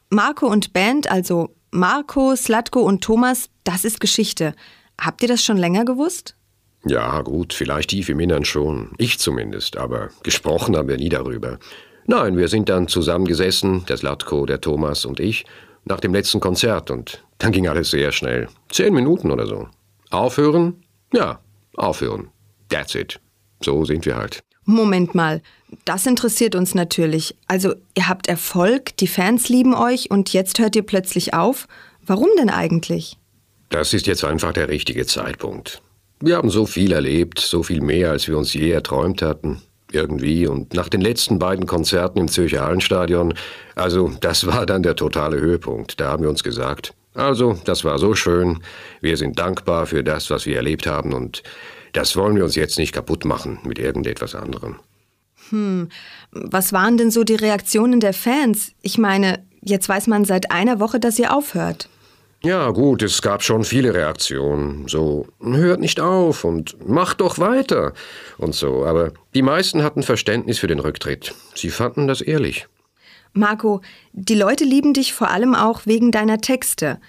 Marco 0.09 0.47
und 0.47 0.71
Band, 0.71 1.11
also 1.11 1.53
Marco, 1.71 2.33
Slatko 2.33 2.79
und 2.79 3.03
Thomas, 3.03 3.49
das 3.65 3.83
ist 3.83 3.99
Geschichte. 3.99 4.55
Habt 4.99 5.21
ihr 5.21 5.27
das 5.27 5.43
schon 5.43 5.57
länger 5.57 5.83
gewusst? 5.83 6.37
Ja, 6.85 7.21
gut, 7.23 7.53
vielleicht 7.53 7.89
tief 7.89 8.07
im 8.07 8.21
Innern 8.21 8.45
schon. 8.45 8.91
Ich 8.97 9.19
zumindest, 9.19 9.75
aber 9.75 10.11
gesprochen 10.23 10.77
haben 10.77 10.87
wir 10.87 10.97
nie 10.97 11.09
darüber. 11.09 11.59
Nein, 12.05 12.37
wir 12.37 12.47
sind 12.47 12.69
dann 12.69 12.87
zusammengesessen, 12.87 13.85
der 13.85 13.97
Slatko, 13.97 14.45
der 14.45 14.61
Thomas 14.61 15.03
und 15.03 15.19
ich, 15.19 15.45
nach 15.85 15.99
dem 15.99 16.13
letzten 16.13 16.39
Konzert 16.39 16.91
und 16.91 17.23
dann 17.37 17.51
ging 17.51 17.67
alles 17.67 17.91
sehr 17.91 18.11
schnell. 18.11 18.47
Zehn 18.69 18.93
Minuten 18.93 19.31
oder 19.31 19.45
so. 19.47 19.67
Aufhören? 20.09 20.83
Ja, 21.13 21.39
aufhören. 21.75 22.29
That's 22.69 22.95
it. 22.95 23.19
So 23.61 23.85
sind 23.85 24.05
wir 24.05 24.15
halt. 24.15 24.43
Moment 24.65 25.13
mal, 25.13 25.41
das 25.85 26.05
interessiert 26.05 26.55
uns 26.55 26.73
natürlich. 26.73 27.35
Also, 27.47 27.73
ihr 27.97 28.07
habt 28.07 28.27
Erfolg, 28.27 28.95
die 28.97 29.07
Fans 29.07 29.49
lieben 29.49 29.73
euch 29.75 30.09
und 30.09 30.31
jetzt 30.31 30.59
hört 30.59 30.75
ihr 30.75 30.83
plötzlich 30.83 31.33
auf. 31.33 31.67
Warum 32.05 32.29
denn 32.37 32.49
eigentlich? 32.49 33.17
Das 33.69 33.93
ist 33.93 34.07
jetzt 34.07 34.23
einfach 34.23 34.53
der 34.53 34.69
richtige 34.69 35.05
Zeitpunkt. 35.05 35.81
Wir 36.19 36.37
haben 36.37 36.49
so 36.49 36.65
viel 36.65 36.93
erlebt, 36.93 37.39
so 37.39 37.63
viel 37.63 37.81
mehr, 37.81 38.11
als 38.11 38.27
wir 38.27 38.37
uns 38.37 38.53
je 38.53 38.71
erträumt 38.71 39.21
hatten. 39.21 39.61
Irgendwie. 39.93 40.47
Und 40.47 40.73
nach 40.73 40.89
den 40.89 41.01
letzten 41.01 41.39
beiden 41.39 41.67
Konzerten 41.67 42.19
im 42.19 42.27
Zürcher 42.27 42.65
Hallenstadion, 42.65 43.35
also 43.75 44.11
das 44.21 44.45
war 44.47 44.65
dann 44.65 44.83
der 44.83 44.95
totale 44.95 45.39
Höhepunkt. 45.39 45.99
Da 45.99 46.09
haben 46.09 46.23
wir 46.23 46.29
uns 46.29 46.43
gesagt, 46.43 46.93
also 47.13 47.59
das 47.65 47.83
war 47.83 47.99
so 47.99 48.15
schön, 48.15 48.63
wir 49.01 49.17
sind 49.17 49.37
dankbar 49.37 49.85
für 49.85 50.03
das, 50.03 50.31
was 50.31 50.47
wir 50.47 50.55
erlebt 50.55 50.87
haben 50.87 51.13
und 51.13 51.43
das 51.93 52.15
wollen 52.17 52.35
wir 52.35 52.43
uns 52.43 52.55
jetzt 52.55 52.79
nicht 52.79 52.91
kaputt 52.91 53.23
machen 53.23 53.59
mit 53.63 53.77
irgendetwas 53.77 54.33
anderem. 54.33 54.79
Was 56.31 56.73
waren 56.73 56.97
denn 56.97 57.11
so 57.11 57.23
die 57.23 57.35
Reaktionen 57.35 57.99
der 57.99 58.13
Fans? 58.13 58.71
Ich 58.81 58.97
meine, 58.97 59.45
jetzt 59.61 59.87
weiß 59.87 60.07
man 60.07 60.25
seit 60.25 60.51
einer 60.51 60.79
Woche, 60.79 60.99
dass 60.99 61.19
ihr 61.19 61.35
aufhört. 61.35 61.87
Ja, 62.45 62.71
gut, 62.71 63.01
es 63.01 63.21
gab 63.21 63.41
schon 63.41 63.63
viele 63.63 63.93
Reaktionen. 63.93 64.85
So, 64.89 65.27
hört 65.41 65.79
nicht 65.79 66.01
auf 66.01 66.43
und 66.43 66.87
macht 66.87 67.21
doch 67.21 67.39
weiter 67.39 67.93
und 68.37 68.53
so. 68.53 68.85
Aber 68.85 69.13
die 69.33 69.41
meisten 69.41 69.81
hatten 69.81 70.03
Verständnis 70.03 70.59
für 70.59 70.67
den 70.67 70.79
Rücktritt. 70.79 71.33
Sie 71.55 71.69
fanden 71.69 72.05
das 72.05 72.19
ehrlich. 72.19 72.67
Marco, 73.31 73.81
die 74.11 74.35
Leute 74.35 74.65
lieben 74.65 74.93
dich 74.93 75.13
vor 75.13 75.31
allem 75.31 75.55
auch 75.55 75.85
wegen 75.85 76.11
deiner 76.11 76.39
Texte. 76.39 76.99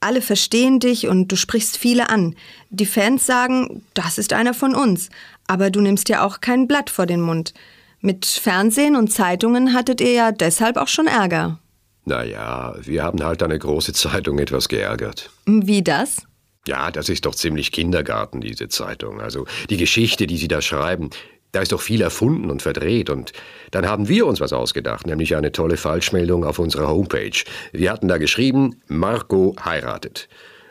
Alle 0.00 0.20
verstehen 0.20 0.78
dich 0.78 1.08
und 1.08 1.28
du 1.28 1.36
sprichst 1.36 1.78
viele 1.78 2.10
an. 2.10 2.36
Die 2.68 2.86
Fans 2.86 3.24
sagen, 3.24 3.82
das 3.94 4.18
ist 4.18 4.34
einer 4.34 4.52
von 4.52 4.74
uns. 4.74 5.08
Aber 5.46 5.70
du 5.70 5.80
nimmst 5.80 6.10
ja 6.10 6.24
auch 6.24 6.40
kein 6.40 6.68
Blatt 6.68 6.90
vor 6.90 7.06
den 7.06 7.22
Mund. 7.22 7.54
Mit 8.00 8.26
Fernsehen 8.26 8.96
und 8.96 9.12
Zeitungen 9.12 9.72
hattet 9.72 10.02
ihr 10.02 10.12
ja 10.12 10.32
deshalb 10.32 10.76
auch 10.76 10.88
schon 10.88 11.06
Ärger. 11.06 11.61
Naja, 12.04 12.74
wir 12.80 13.02
haben 13.04 13.22
halt 13.24 13.42
eine 13.42 13.58
große 13.58 13.92
Zeitung 13.92 14.38
etwas 14.38 14.68
geärgert. 14.68 15.30
Wie 15.46 15.82
das? 15.82 16.18
Ja, 16.66 16.90
das 16.90 17.08
ist 17.08 17.26
doch 17.26 17.34
ziemlich 17.34 17.72
Kindergarten, 17.72 18.40
diese 18.40 18.68
Zeitung. 18.68 19.20
Also 19.20 19.46
die 19.70 19.76
Geschichte, 19.76 20.26
die 20.26 20.36
Sie 20.36 20.48
da 20.48 20.60
schreiben, 20.62 21.10
Da 21.52 21.60
ist 21.60 21.72
doch 21.72 21.82
viel 21.82 22.00
erfunden 22.00 22.50
und 22.50 22.62
verdreht. 22.62 23.10
Und 23.10 23.32
dann 23.72 23.86
haben 23.86 24.08
wir 24.08 24.26
uns 24.26 24.40
was 24.40 24.54
ausgedacht, 24.54 25.06
nämlich 25.06 25.36
eine 25.36 25.52
tolle 25.52 25.76
Falschmeldung 25.76 26.44
auf 26.44 26.58
unserer 26.58 26.88
Homepage. 26.88 27.44
Wir 27.72 27.92
hatten 27.92 28.08
da 28.08 28.16
geschrieben, 28.16 28.80
Marco 28.88 29.54
heiratet. 29.62 30.28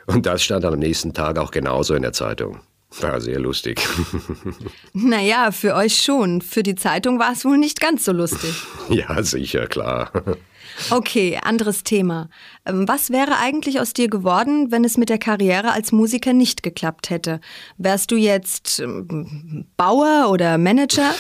Und 0.08 0.26
das 0.26 0.42
stand 0.44 0.64
dann 0.64 0.74
am 0.74 0.80
nächsten 0.80 1.14
Tag 1.14 1.38
auch 1.38 1.52
genauso 1.52 1.94
in 1.94 2.02
der 2.02 2.14
Zeitung. 2.14 2.62
War 3.00 3.22
sehr 3.22 3.40
lustig. 3.40 3.80
Naja, 4.94 5.52
für 5.52 5.76
euch 5.76 6.02
schon. 6.02 6.42
Für 6.42 6.64
die 6.64 6.76
Zeitung 6.76 7.20
war 7.20 7.32
es 7.34 7.46
wohl 7.46 7.58
nicht 7.58 7.80
ganz 7.80 8.04
so 8.06 8.12
lustig. 8.12 8.54
ja, 8.90 9.22
sicher, 9.24 9.68
klar. 9.68 10.12
Okay, 10.90 11.40
anderes 11.42 11.84
Thema. 11.84 12.30
Ähm, 12.66 12.88
was 12.88 13.10
wäre 13.10 13.38
eigentlich 13.38 13.80
aus 13.80 13.94
dir 13.94 14.10
geworden, 14.10 14.72
wenn 14.72 14.84
es 14.84 14.98
mit 14.98 15.10
der 15.10 15.18
Karriere 15.18 15.72
als 15.72 15.92
Musiker 15.92 16.34
nicht 16.34 16.64
geklappt 16.64 17.10
hätte? 17.10 17.40
Wärst 17.78 18.12
du 18.12 18.16
jetzt 18.16 18.80
ähm, 18.80 19.66
Bauer 19.78 20.30
oder 20.32 20.58
Manager? 20.58 21.14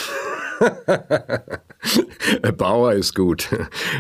Bauer 2.58 2.94
ist 2.94 3.16
gut. 3.16 3.50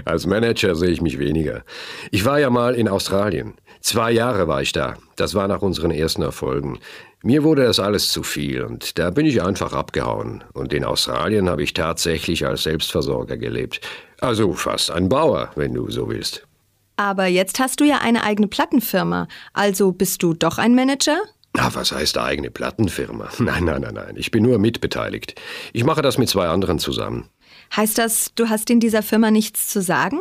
Als 0.05 0.25
Manager 0.25 0.75
sehe 0.75 0.89
ich 0.89 1.01
mich 1.01 1.19
weniger. 1.19 1.63
Ich 2.11 2.25
war 2.25 2.39
ja 2.39 2.49
mal 2.49 2.75
in 2.75 2.87
Australien. 2.87 3.55
Zwei 3.81 4.11
Jahre 4.11 4.47
war 4.47 4.61
ich 4.61 4.71
da. 4.71 4.95
Das 5.15 5.33
war 5.33 5.47
nach 5.47 5.61
unseren 5.61 5.91
ersten 5.91 6.21
Erfolgen. 6.21 6.79
Mir 7.23 7.43
wurde 7.43 7.63
das 7.63 7.79
alles 7.79 8.09
zu 8.09 8.23
viel 8.23 8.63
und 8.63 8.97
da 8.97 9.11
bin 9.11 9.27
ich 9.27 9.43
einfach 9.43 9.73
abgehauen. 9.73 10.43
Und 10.53 10.73
in 10.73 10.83
Australien 10.83 11.49
habe 11.49 11.61
ich 11.61 11.73
tatsächlich 11.73 12.47
als 12.47 12.63
Selbstversorger 12.63 13.37
gelebt. 13.37 13.79
Also 14.19 14.53
fast 14.53 14.89
ein 14.89 15.07
Bauer, 15.07 15.51
wenn 15.55 15.73
du 15.73 15.89
so 15.91 16.09
willst. 16.09 16.47
Aber 16.95 17.27
jetzt 17.27 17.59
hast 17.59 17.79
du 17.79 17.83
ja 17.83 17.99
eine 17.99 18.23
eigene 18.23 18.47
Plattenfirma. 18.47 19.27
Also 19.53 19.91
bist 19.91 20.23
du 20.23 20.33
doch 20.33 20.57
ein 20.57 20.73
Manager? 20.73 21.19
Na, 21.53 21.73
was 21.75 21.91
heißt 21.91 22.17
eigene 22.17 22.49
Plattenfirma? 22.49 23.29
Nein, 23.39 23.65
nein, 23.65 23.81
nein, 23.81 23.93
nein. 23.93 24.15
Ich 24.15 24.31
bin 24.31 24.43
nur 24.43 24.57
mitbeteiligt. 24.57 25.39
Ich 25.73 25.83
mache 25.83 26.01
das 26.01 26.17
mit 26.17 26.29
zwei 26.29 26.47
anderen 26.47 26.79
zusammen. 26.79 27.29
Heißt 27.75 27.97
das, 27.97 28.31
du 28.35 28.49
hast 28.49 28.69
in 28.69 28.79
dieser 28.79 29.03
Firma 29.03 29.31
nichts 29.31 29.67
zu 29.67 29.81
sagen? 29.81 30.19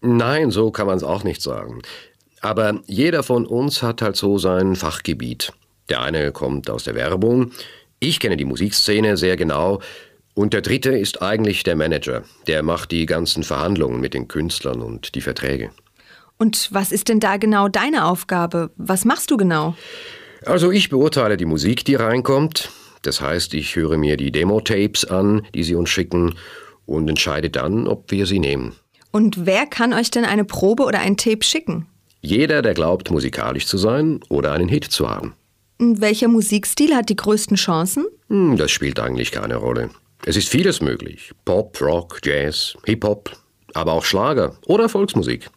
Nein, 0.00 0.50
so 0.50 0.70
kann 0.70 0.86
man 0.86 0.96
es 0.96 1.02
auch 1.02 1.24
nicht 1.24 1.42
sagen. 1.42 1.82
Aber 2.40 2.80
jeder 2.86 3.22
von 3.22 3.46
uns 3.46 3.82
hat 3.82 4.00
halt 4.00 4.16
so 4.16 4.38
sein 4.38 4.76
Fachgebiet. 4.76 5.52
Der 5.88 6.02
eine 6.02 6.32
kommt 6.32 6.70
aus 6.70 6.84
der 6.84 6.94
Werbung, 6.94 7.52
ich 8.00 8.20
kenne 8.20 8.36
die 8.36 8.44
Musikszene 8.44 9.16
sehr 9.16 9.36
genau, 9.36 9.80
und 10.34 10.52
der 10.52 10.60
dritte 10.60 10.90
ist 10.90 11.20
eigentlich 11.20 11.64
der 11.64 11.74
Manager. 11.74 12.22
Der 12.46 12.62
macht 12.62 12.92
die 12.92 13.06
ganzen 13.06 13.42
Verhandlungen 13.42 14.00
mit 14.00 14.14
den 14.14 14.28
Künstlern 14.28 14.82
und 14.82 15.16
die 15.16 15.20
Verträge. 15.20 15.70
Und 16.36 16.68
was 16.70 16.92
ist 16.92 17.08
denn 17.08 17.18
da 17.18 17.38
genau 17.38 17.66
deine 17.66 18.04
Aufgabe? 18.04 18.70
Was 18.76 19.04
machst 19.04 19.32
du 19.32 19.36
genau? 19.36 19.74
Also 20.46 20.70
ich 20.70 20.90
beurteile 20.90 21.36
die 21.36 21.44
Musik, 21.44 21.84
die 21.84 21.96
reinkommt. 21.96 22.70
Das 23.02 23.20
heißt, 23.20 23.52
ich 23.54 23.74
höre 23.74 23.98
mir 23.98 24.16
die 24.16 24.30
Demo-Tapes 24.30 25.06
an, 25.06 25.44
die 25.54 25.64
sie 25.64 25.74
uns 25.74 25.90
schicken, 25.90 26.36
und 26.86 27.08
entscheide 27.08 27.50
dann, 27.50 27.88
ob 27.88 28.10
wir 28.12 28.24
sie 28.24 28.38
nehmen. 28.38 28.76
Und 29.10 29.44
wer 29.44 29.66
kann 29.66 29.92
euch 29.92 30.12
denn 30.12 30.24
eine 30.24 30.44
Probe 30.44 30.84
oder 30.84 31.00
ein 31.00 31.16
Tape 31.16 31.42
schicken? 31.42 31.86
Jeder, 32.20 32.62
der 32.62 32.74
glaubt, 32.74 33.10
musikalisch 33.10 33.66
zu 33.66 33.76
sein 33.76 34.20
oder 34.28 34.52
einen 34.52 34.68
Hit 34.68 34.84
zu 34.84 35.10
haben. 35.10 35.34
Welcher 35.78 36.28
Musikstil 36.28 36.94
hat 36.94 37.08
die 37.08 37.16
größten 37.16 37.56
Chancen? 37.56 38.06
Hm, 38.28 38.56
das 38.56 38.70
spielt 38.70 38.98
eigentlich 38.98 39.30
keine 39.30 39.56
Rolle. 39.56 39.90
Es 40.24 40.36
ist 40.36 40.48
vieles 40.48 40.80
möglich. 40.80 41.32
Pop, 41.44 41.80
Rock, 41.80 42.20
Jazz, 42.24 42.76
Hip-Hop, 42.84 43.30
aber 43.74 43.92
auch 43.92 44.04
Schlager 44.04 44.56
oder 44.66 44.88
Volksmusik. 44.88 45.50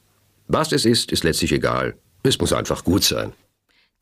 Was 0.48 0.72
es 0.72 0.86
ist, 0.86 1.12
ist 1.12 1.24
letztlich 1.24 1.52
egal. 1.52 1.96
Es 2.24 2.40
muss 2.40 2.54
einfach 2.54 2.84
gut 2.84 3.04
sein. 3.04 3.34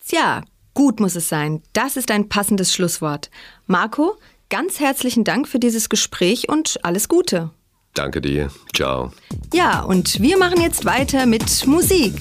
Tja, 0.06 0.44
gut 0.74 1.00
muss 1.00 1.16
es 1.16 1.30
sein. 1.30 1.62
Das 1.74 1.96
ist 1.96 2.12
ein 2.12 2.28
passendes 2.28 2.74
Schlusswort. 2.74 3.30
Marco, 3.68 4.18
ganz 4.50 4.80
herzlichen 4.80 5.24
Dank 5.24 5.48
für 5.48 5.60
dieses 5.60 5.88
Gespräch 5.88 6.50
und 6.50 6.80
alles 6.84 7.08
Gute. 7.08 7.52
Danke 7.94 8.20
dir. 8.22 8.52
Ciao. 8.76 9.12
Ja, 9.54 9.84
und 9.84 10.22
wir 10.22 10.38
machen 10.38 10.62
jetzt 10.62 10.86
weiter 10.86 11.26
mit 11.26 11.66
Musik. 11.66 12.14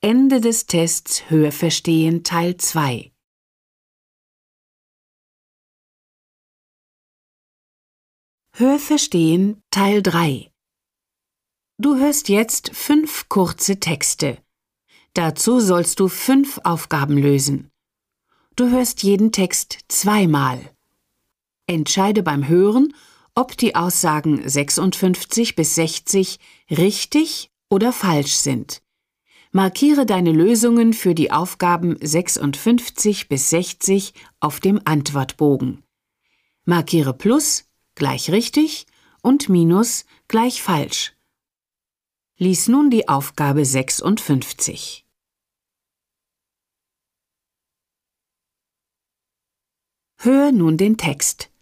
Ende 0.00 0.40
des 0.40 0.66
Tests 0.66 1.28
Hörverstehen 1.28 2.22
Teil 2.22 2.56
2 2.56 3.12
Hörverstehen 8.52 9.62
Teil 9.70 10.02
3 10.02 10.52
Du 11.78 11.96
hörst 11.96 12.28
jetzt 12.28 12.74
fünf 12.74 13.28
kurze 13.28 13.80
Texte. 13.80 14.38
Dazu 15.14 15.60
sollst 15.60 16.00
du 16.00 16.08
fünf 16.08 16.60
Aufgaben 16.64 17.18
lösen. 17.18 17.70
Du 18.56 18.70
hörst 18.70 19.02
jeden 19.02 19.32
Text 19.32 19.80
zweimal. 19.88 20.60
Entscheide 21.66 22.22
beim 22.22 22.48
Hören, 22.48 22.94
ob 23.38 23.56
die 23.56 23.76
Aussagen 23.76 24.42
56 24.48 25.54
bis 25.54 25.76
60 25.76 26.40
richtig 26.72 27.52
oder 27.70 27.92
falsch 27.92 28.34
sind. 28.34 28.82
Markiere 29.52 30.06
deine 30.06 30.32
Lösungen 30.32 30.92
für 30.92 31.14
die 31.14 31.30
Aufgaben 31.30 31.96
56 32.00 33.28
bis 33.28 33.50
60 33.50 34.14
auf 34.40 34.58
dem 34.58 34.80
Antwortbogen. 34.84 35.84
Markiere 36.64 37.14
Plus 37.14 37.68
gleich 37.94 38.32
richtig 38.32 38.86
und 39.22 39.48
Minus 39.48 40.04
gleich 40.26 40.60
falsch. 40.60 41.14
Lies 42.38 42.66
nun 42.66 42.90
die 42.90 43.08
Aufgabe 43.08 43.64
56. 43.64 45.06
Hör 50.16 50.50
nun 50.50 50.76
den 50.76 50.96
Text. 50.96 51.52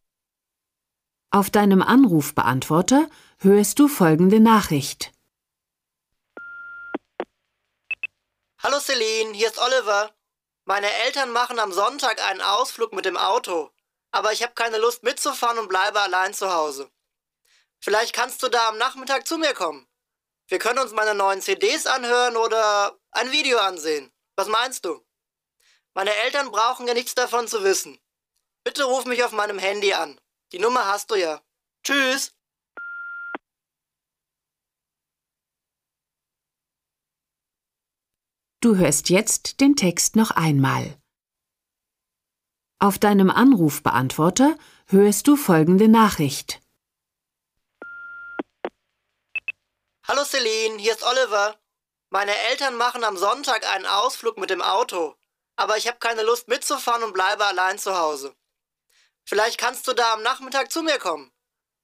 Auf 1.37 1.51
deinem 1.51 1.83
Anrufbeantworter 1.83 3.11
hörst 3.41 3.79
du 3.79 3.89
folgende 3.89 4.41
Nachricht. 4.41 5.13
Hallo 8.63 8.81
Celine, 8.81 9.35
hier 9.35 9.49
ist 9.49 9.59
Oliver. 9.59 10.15
Meine 10.65 10.91
Eltern 11.05 11.31
machen 11.33 11.59
am 11.59 11.73
Sonntag 11.73 12.27
einen 12.27 12.41
Ausflug 12.41 12.95
mit 12.95 13.05
dem 13.05 13.19
Auto, 13.19 13.71
aber 14.13 14.33
ich 14.33 14.43
habe 14.43 14.55
keine 14.55 14.79
Lust 14.79 15.03
mitzufahren 15.03 15.59
und 15.59 15.69
bleibe 15.69 16.01
allein 16.01 16.33
zu 16.33 16.51
Hause. 16.55 16.91
Vielleicht 17.81 18.15
kannst 18.15 18.43
du 18.43 18.49
da 18.49 18.71
am 18.71 18.79
Nachmittag 18.79 19.27
zu 19.29 19.37
mir 19.37 19.53
kommen. 19.53 19.87
Wir 20.49 20.59
können 20.59 20.79
uns 20.79 20.93
meine 20.93 21.15
neuen 21.15 21.43
CDs 21.43 21.85
anhören 21.85 22.39
oder 22.39 22.99
ein 23.11 23.31
Video 23.31 23.59
ansehen. 23.59 24.11
Was 24.37 24.49
meinst 24.49 24.87
du? 24.87 25.05
Meine 25.93 26.15
Eltern 26.15 26.51
brauchen 26.51 26.89
ja 26.89 26.95
nichts 26.95 27.15
davon 27.15 27.47
zu 27.47 27.63
wissen. 27.63 28.01
Bitte 28.65 28.85
ruf 28.85 29.05
mich 29.05 29.23
auf 29.23 29.33
meinem 29.33 29.59
Handy 29.59 29.93
an. 29.93 30.19
Die 30.53 30.59
Nummer 30.61 30.87
hast 30.87 31.11
du 31.11 31.17
ja. 31.17 31.43
Tschüss. 31.83 32.33
Du 38.61 38.77
hörst 38.77 39.11
jetzt 39.11 39.61
den 39.61 39.77
Text 39.77 40.17
noch 40.17 40.31
einmal. 40.31 40.99
Auf 42.79 42.99
deinem 42.99 43.31
Anrufbeantworter 43.31 44.57
hörst 44.87 45.27
du 45.29 45.37
folgende 45.37 45.89
Nachricht. 45.89 46.61
Hallo 50.07 50.25
Celine, 50.25 50.79
hier 50.79 50.93
ist 50.93 51.03
Oliver. 51.03 51.59
Meine 52.11 52.37
Eltern 52.51 52.77
machen 52.77 53.03
am 53.03 53.17
Sonntag 53.17 53.67
einen 53.75 53.87
Ausflug 53.87 54.39
mit 54.39 54.51
dem 54.51 54.63
Auto, 54.63 55.17
aber 55.57 55.77
ich 55.77 55.89
habe 55.89 55.99
keine 55.99 56.23
Lust 56.23 56.47
mitzufahren 56.47 57.03
und 57.03 57.13
bleibe 57.13 57.45
allein 57.45 57.79
zu 57.79 57.99
Hause. 57.99 58.37
Vielleicht 59.29 59.59
kannst 59.59 59.89
du 59.89 59.93
da 59.93 60.13
am 60.13 60.23
Nachmittag 60.23 60.71
zu 60.71 60.83
mir 60.83 60.99
kommen. 60.99 61.33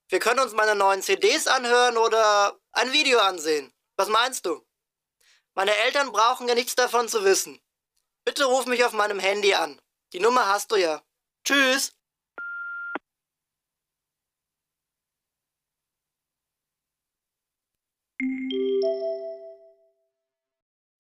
Wir 0.08 0.20
können 0.20 0.38
uns 0.38 0.52
meine 0.52 0.76
neuen 0.76 1.02
CDs 1.02 1.48
anhören 1.48 1.96
oder 1.96 2.56
ein 2.70 2.92
Video 2.92 3.18
ansehen. 3.18 3.72
Was 3.96 4.08
meinst 4.08 4.46
du? 4.46 4.64
Meine 5.54 5.74
Eltern 5.74 6.12
brauchen 6.12 6.48
ja 6.48 6.54
nichts 6.54 6.76
davon 6.76 7.08
zu 7.08 7.24
wissen. 7.24 7.60
Bitte 8.24 8.44
ruf 8.44 8.66
mich 8.66 8.84
auf 8.84 8.92
meinem 8.92 9.18
Handy 9.18 9.54
an. 9.54 9.80
Die 10.12 10.20
Nummer 10.20 10.46
hast 10.46 10.70
du 10.70 10.76
ja. 10.76 11.02
Tschüss. 11.44 11.92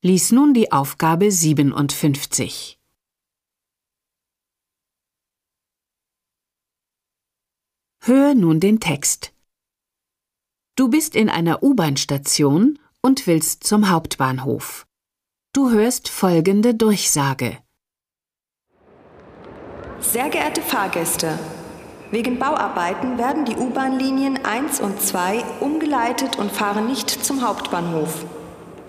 Lies 0.04 0.32
nun 0.32 0.52
die 0.52 0.72
Aufgabe 0.72 1.30
57. 1.30 2.81
Hör 8.04 8.34
nun 8.34 8.58
den 8.58 8.80
Text. 8.80 9.32
Du 10.74 10.88
bist 10.88 11.14
in 11.14 11.28
einer 11.28 11.62
U-Bahn-Station 11.62 12.80
und 13.00 13.28
willst 13.28 13.62
zum 13.62 13.90
Hauptbahnhof. 13.90 14.88
Du 15.52 15.70
hörst 15.70 16.08
folgende 16.08 16.74
Durchsage. 16.74 17.58
Sehr 20.00 20.30
geehrte 20.30 20.62
Fahrgäste, 20.62 21.38
wegen 22.10 22.40
Bauarbeiten 22.40 23.18
werden 23.18 23.44
die 23.44 23.54
U-Bahn-Linien 23.54 24.44
1 24.44 24.80
und 24.80 25.00
2 25.00 25.44
umgeleitet 25.60 26.40
und 26.40 26.50
fahren 26.50 26.88
nicht 26.88 27.08
zum 27.08 27.46
Hauptbahnhof. 27.46 28.24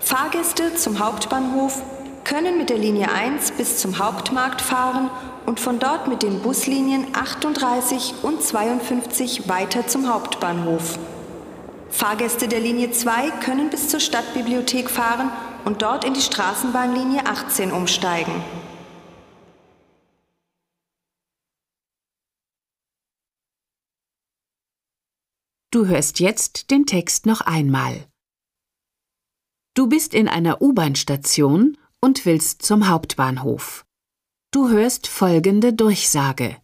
Fahrgäste 0.00 0.74
zum 0.74 0.98
Hauptbahnhof 0.98 1.80
können 2.24 2.58
mit 2.58 2.68
der 2.68 2.78
Linie 2.78 3.12
1 3.12 3.52
bis 3.52 3.78
zum 3.78 3.96
Hauptmarkt 4.00 4.60
fahren 4.60 5.08
und 5.46 5.60
von 5.60 5.78
dort 5.78 6.08
mit 6.08 6.22
den 6.22 6.40
Buslinien 6.40 7.06
38 7.14 8.14
und 8.22 8.42
52 8.42 9.48
weiter 9.48 9.86
zum 9.86 10.12
Hauptbahnhof. 10.12 10.98
Fahrgäste 11.90 12.48
der 12.48 12.60
Linie 12.60 12.90
2 12.90 13.30
können 13.42 13.70
bis 13.70 13.88
zur 13.88 14.00
Stadtbibliothek 14.00 14.90
fahren 14.90 15.30
und 15.64 15.82
dort 15.82 16.04
in 16.04 16.14
die 16.14 16.20
Straßenbahnlinie 16.20 17.26
18 17.26 17.72
umsteigen. 17.72 18.32
Du 25.70 25.86
hörst 25.86 26.20
jetzt 26.20 26.70
den 26.70 26.86
Text 26.86 27.26
noch 27.26 27.40
einmal. 27.40 28.06
Du 29.74 29.88
bist 29.88 30.14
in 30.14 30.28
einer 30.28 30.62
U-Bahn-Station 30.62 31.76
und 32.00 32.26
willst 32.26 32.62
zum 32.62 32.88
Hauptbahnhof. 32.88 33.83
Du 34.54 34.68
hörst 34.68 35.08
folgende 35.08 35.72
Durchsage. 35.72 36.58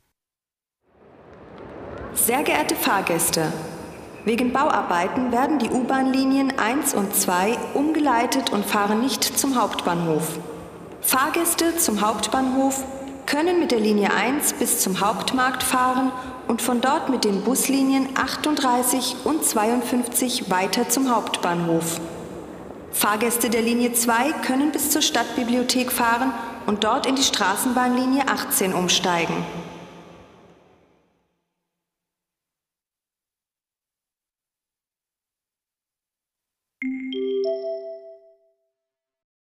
Sehr 2.14 2.44
geehrte 2.44 2.76
Fahrgäste, 2.76 3.53
wegen 4.24 4.53
Bauarbeiten 4.53 5.33
werden 5.33 5.59
die 5.59 5.70
U-Bahn-Linien 5.70 6.57
1 6.57 6.94
und 6.94 7.12
2 7.16 7.59
umgeleitet 7.74 8.50
und 8.50 8.64
fahren 8.64 9.00
nicht 9.00 9.24
zum 9.24 9.61
Hauptbahnhof. 9.61 10.38
Fahrgäste 11.00 11.79
zum 11.79 12.00
Hauptbahnhof 12.00 12.85
können 13.26 13.59
mit 13.59 13.72
der 13.72 13.81
Linie 13.81 14.14
1 14.14 14.53
bis 14.53 14.79
zum 14.79 15.00
Hauptmarkt 15.00 15.64
fahren 15.64 16.12
und 16.46 16.62
von 16.62 16.81
dort 16.81 17.09
mit 17.11 17.24
den 17.24 17.42
Buslinien 17.42 18.11
38 18.14 19.16
und 19.24 19.44
52 19.44 20.48
weiter 20.48 20.88
zum 20.88 21.12
Hauptbahnhof. 21.12 22.00
Fahrgäste 22.92 23.50
der 23.50 23.62
Linie 23.62 23.94
2 23.94 24.31
können 24.46 24.70
bis 24.70 24.90
zur 24.90 25.03
Stadtbibliothek 25.03 25.90
fahren 25.90 26.33
und 26.70 26.85
dort 26.85 27.04
in 27.04 27.16
die 27.16 27.24
Straßenbahnlinie 27.24 28.28
18 28.28 28.74
umsteigen. 28.74 29.35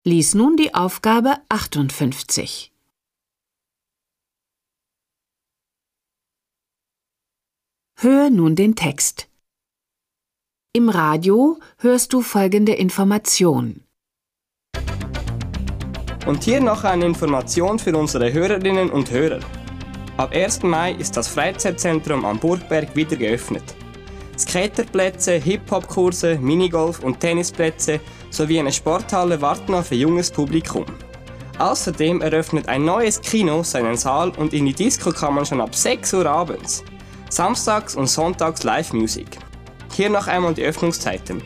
Lies 0.06 0.34
nun 0.36 0.56
die 0.56 0.74
Aufgabe 0.74 1.36
58. 1.50 2.72
Hör 7.98 8.30
nun 8.30 8.56
den 8.56 8.78
Text. 8.78 9.28
Im 10.72 10.88
Radio 10.88 11.60
hörst 11.78 12.14
du 12.14 12.22
folgende 12.22 12.72
Information. 12.72 13.84
Und 16.28 16.44
hier 16.44 16.62
noch 16.62 16.84
eine 16.84 17.06
Information 17.06 17.80
für 17.80 17.98
unsere 17.98 18.32
Hörerinnen 18.32 18.92
und 18.92 19.10
Hörer. 19.10 19.40
Ab 20.18 20.34
1. 20.36 20.62
Mai 20.62 20.92
ist 20.94 21.18
das 21.18 21.28
Freizeitzentrum 21.28 22.26
am 22.26 22.38
Burgberg 22.38 22.96
wieder 22.96 23.16
geöffnet. 23.16 23.64
Skaterplätze, 24.38 25.34
Hip-Hop-Kurse, 25.34 26.38
Minigolf 26.40 27.00
und 27.00 27.20
Tennisplätze 27.20 28.00
sowie 28.30 28.60
eine 28.60 28.72
Sporthalle 28.72 29.42
warten 29.42 29.74
auf 29.74 29.92
ein 29.92 29.98
junges 29.98 30.30
Publikum. 30.30 30.86
Außerdem 31.58 32.22
eröffnet 32.22 32.68
ein 32.70 32.86
neues 32.86 33.20
Kino 33.20 33.64
seinen 33.64 33.98
Saal 33.98 34.32
und 34.38 34.54
in 34.54 34.66
die 34.66 34.74
Disco 34.74 35.12
kann 35.12 35.34
man 35.34 35.46
schon 35.46 35.62
ab 35.62 35.76
6 35.76 36.14
Uhr 36.14 36.26
abends. 36.28 36.84
Samstags 37.30 37.96
und 37.96 38.08
Sonntags 38.08 38.64
Live-Musik. 38.64 39.38
Hier 39.94 40.10
noch 40.10 40.28
einmal 40.28 40.54
die 40.54 40.64
Öffnungszeiten. 40.64 41.42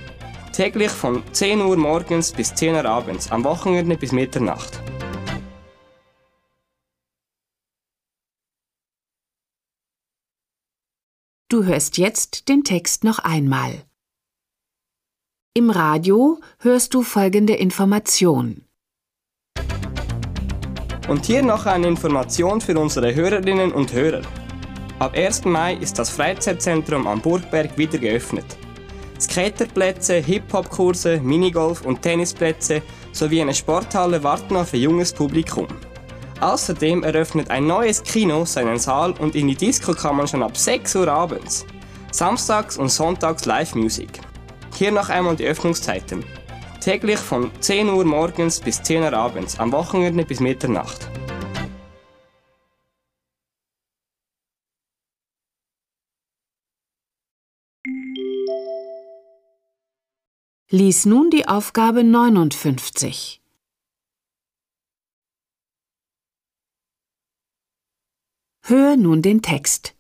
Täglich 0.55 0.91
von 0.91 1.21
10 1.33 1.59
Uhr 1.59 1.75
morgens 1.75 2.31
bis 2.31 2.55
10 2.55 2.75
Uhr 2.75 2.85
abends, 2.85 3.29
am 3.29 3.43
Wochenende 3.43 3.97
bis 3.97 4.13
Mitternacht. 4.13 4.81
Du 11.49 11.65
hörst 11.65 11.97
jetzt 11.97 12.47
den 12.47 12.63
Text 12.63 13.03
noch 13.03 13.19
einmal. 13.19 13.83
Im 15.53 15.69
Radio 15.71 16.39
hörst 16.59 16.93
du 16.93 17.03
folgende 17.03 17.55
Information. 17.55 18.63
Und 21.09 21.25
hier 21.25 21.43
noch 21.43 21.65
eine 21.65 21.87
Information 21.87 22.61
für 22.61 22.79
unsere 22.79 23.13
Hörerinnen 23.13 23.73
und 23.73 23.91
Hörer. 23.91 24.21
Ab 24.99 25.15
1. 25.17 25.43
Mai 25.43 25.73
ist 25.73 25.99
das 25.99 26.11
Freizeitzentrum 26.11 27.07
am 27.07 27.21
Burgberg 27.21 27.77
wieder 27.77 27.97
geöffnet. 27.97 28.57
Skaterplätze, 29.19 30.15
Hip-Hop-Kurse, 30.15 31.19
Minigolf 31.21 31.81
und 31.81 32.01
Tennisplätze 32.01 32.81
sowie 33.11 33.41
eine 33.41 33.53
Sporthalle 33.53 34.23
warten 34.23 34.55
auf 34.55 34.73
ein 34.73 34.81
junges 34.81 35.13
Publikum. 35.13 35.67
Außerdem 36.41 37.03
eröffnet 37.03 37.49
ein 37.49 37.65
neues 37.65 38.03
Kino 38.03 38.45
seinen 38.45 38.77
Saal 38.77 39.13
und 39.13 39.35
in 39.35 39.47
die 39.47 39.55
Disco 39.55 39.93
kann 39.93 40.17
man 40.17 40.27
schon 40.27 40.43
ab 40.43 40.57
6 40.57 40.95
Uhr 40.95 41.07
abends. 41.07 41.65
Samstags 42.11 42.77
und 42.77 42.89
Sonntags 42.89 43.45
Live-Musik. 43.45 44.19
Hier 44.75 44.91
noch 44.91 45.09
einmal 45.09 45.35
die 45.35 45.45
Öffnungszeiten. 45.45 46.23
Täglich 46.81 47.19
von 47.19 47.51
10 47.61 47.89
Uhr 47.89 48.05
morgens 48.05 48.59
bis 48.59 48.83
10 48.83 49.03
Uhr 49.03 49.13
abends, 49.13 49.57
am 49.59 49.71
Wochenende 49.71 50.25
bis 50.25 50.39
Mitternacht. 50.39 51.09
Lies 60.77 61.05
nun 61.05 61.29
die 61.29 61.47
Aufgabe 61.47 62.03
59. 62.03 63.41
Hör 68.63 68.97
nun 68.97 69.21
den 69.21 69.41
Text. 69.41 69.95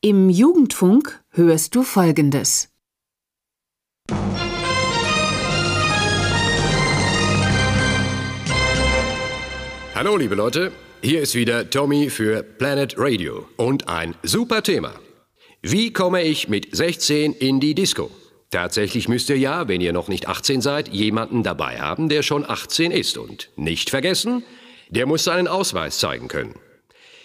Im 0.00 0.28
Jugendfunk 0.28 1.22
hörst 1.30 1.76
du 1.76 1.84
Folgendes. 1.84 2.68
Hallo 9.94 10.16
liebe 10.16 10.34
Leute, 10.34 10.72
hier 11.00 11.22
ist 11.22 11.36
wieder 11.36 11.70
Tommy 11.70 12.10
für 12.10 12.42
Planet 12.42 12.96
Radio 12.98 13.48
und 13.56 13.88
ein 13.88 14.16
super 14.24 14.64
Thema. 14.64 14.94
Wie 15.62 15.92
komme 15.92 16.24
ich 16.24 16.48
mit 16.48 16.74
16 16.74 17.34
in 17.34 17.60
die 17.60 17.76
Disco? 17.76 18.10
Tatsächlich 18.50 19.08
müsst 19.08 19.28
ihr 19.28 19.38
ja, 19.38 19.68
wenn 19.68 19.80
ihr 19.80 19.92
noch 19.92 20.08
nicht 20.08 20.26
18 20.26 20.62
seid, 20.62 20.88
jemanden 20.88 21.42
dabei 21.42 21.80
haben, 21.80 22.08
der 22.08 22.22
schon 22.22 22.48
18 22.48 22.90
ist. 22.90 23.18
Und 23.18 23.50
nicht 23.56 23.90
vergessen, 23.90 24.42
der 24.88 25.06
muss 25.06 25.24
seinen 25.24 25.48
Ausweis 25.48 25.98
zeigen 25.98 26.28
können. 26.28 26.54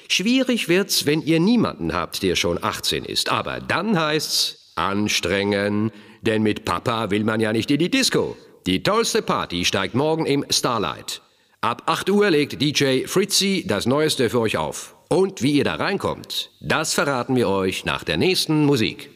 Schwierig 0.09 0.67
wird's, 0.67 1.05
wenn 1.05 1.21
ihr 1.21 1.39
niemanden 1.39 1.93
habt, 1.93 2.23
der 2.23 2.35
schon 2.35 2.61
18 2.61 3.05
ist. 3.05 3.29
Aber 3.29 3.61
dann 3.61 3.97
heißt's 3.97 4.73
anstrengen, 4.75 5.91
denn 6.21 6.43
mit 6.43 6.65
Papa 6.65 7.09
will 7.09 7.23
man 7.23 7.39
ja 7.39 7.53
nicht 7.53 7.71
in 7.71 7.79
die 7.79 7.89
Disco. 7.89 8.35
Die 8.65 8.83
tollste 8.83 9.21
Party 9.21 9.65
steigt 9.65 9.95
morgen 9.95 10.25
im 10.25 10.45
Starlight. 10.49 11.21
Ab 11.61 11.83
8 11.85 12.09
Uhr 12.09 12.29
legt 12.29 12.61
DJ 12.61 13.05
Fritzy 13.05 13.63
das 13.65 13.85
Neueste 13.85 14.29
für 14.29 14.41
euch 14.41 14.57
auf. 14.57 14.95
Und 15.09 15.41
wie 15.41 15.53
ihr 15.53 15.63
da 15.63 15.75
reinkommt, 15.75 16.51
das 16.59 16.93
verraten 16.93 17.35
wir 17.35 17.47
euch 17.47 17.85
nach 17.85 18.03
der 18.03 18.17
nächsten 18.17 18.65
Musik. 18.65 19.12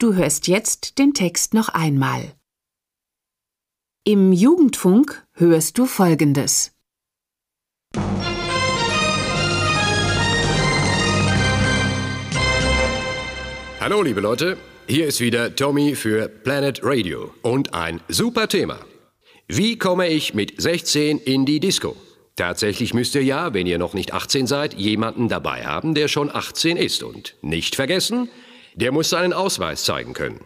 Du 0.00 0.14
hörst 0.14 0.48
jetzt 0.48 0.98
den 0.98 1.12
Text 1.12 1.52
noch 1.52 1.68
einmal. 1.68 2.32
Im 4.02 4.32
Jugendfunk 4.32 5.26
hörst 5.34 5.76
du 5.76 5.84
Folgendes. 5.84 6.72
Hallo 13.78 14.00
liebe 14.00 14.22
Leute, 14.22 14.56
hier 14.88 15.06
ist 15.06 15.20
wieder 15.20 15.54
Tommy 15.54 15.94
für 15.94 16.30
Planet 16.30 16.80
Radio 16.82 17.34
und 17.42 17.74
ein 17.74 18.00
super 18.08 18.48
Thema. 18.48 18.78
Wie 19.48 19.76
komme 19.76 20.08
ich 20.08 20.32
mit 20.32 20.58
16 20.62 21.18
in 21.18 21.44
die 21.44 21.60
Disco? 21.60 21.94
Tatsächlich 22.36 22.94
müsst 22.94 23.14
ihr 23.16 23.22
ja, 23.22 23.52
wenn 23.52 23.66
ihr 23.66 23.76
noch 23.76 23.92
nicht 23.92 24.14
18 24.14 24.46
seid, 24.46 24.72
jemanden 24.72 25.28
dabei 25.28 25.66
haben, 25.66 25.94
der 25.94 26.08
schon 26.08 26.34
18 26.34 26.78
ist. 26.78 27.02
Und 27.02 27.36
nicht 27.42 27.76
vergessen, 27.76 28.30
der 28.80 28.92
muss 28.92 29.10
seinen 29.10 29.32
Ausweis 29.32 29.84
zeigen 29.84 30.12
können. 30.12 30.40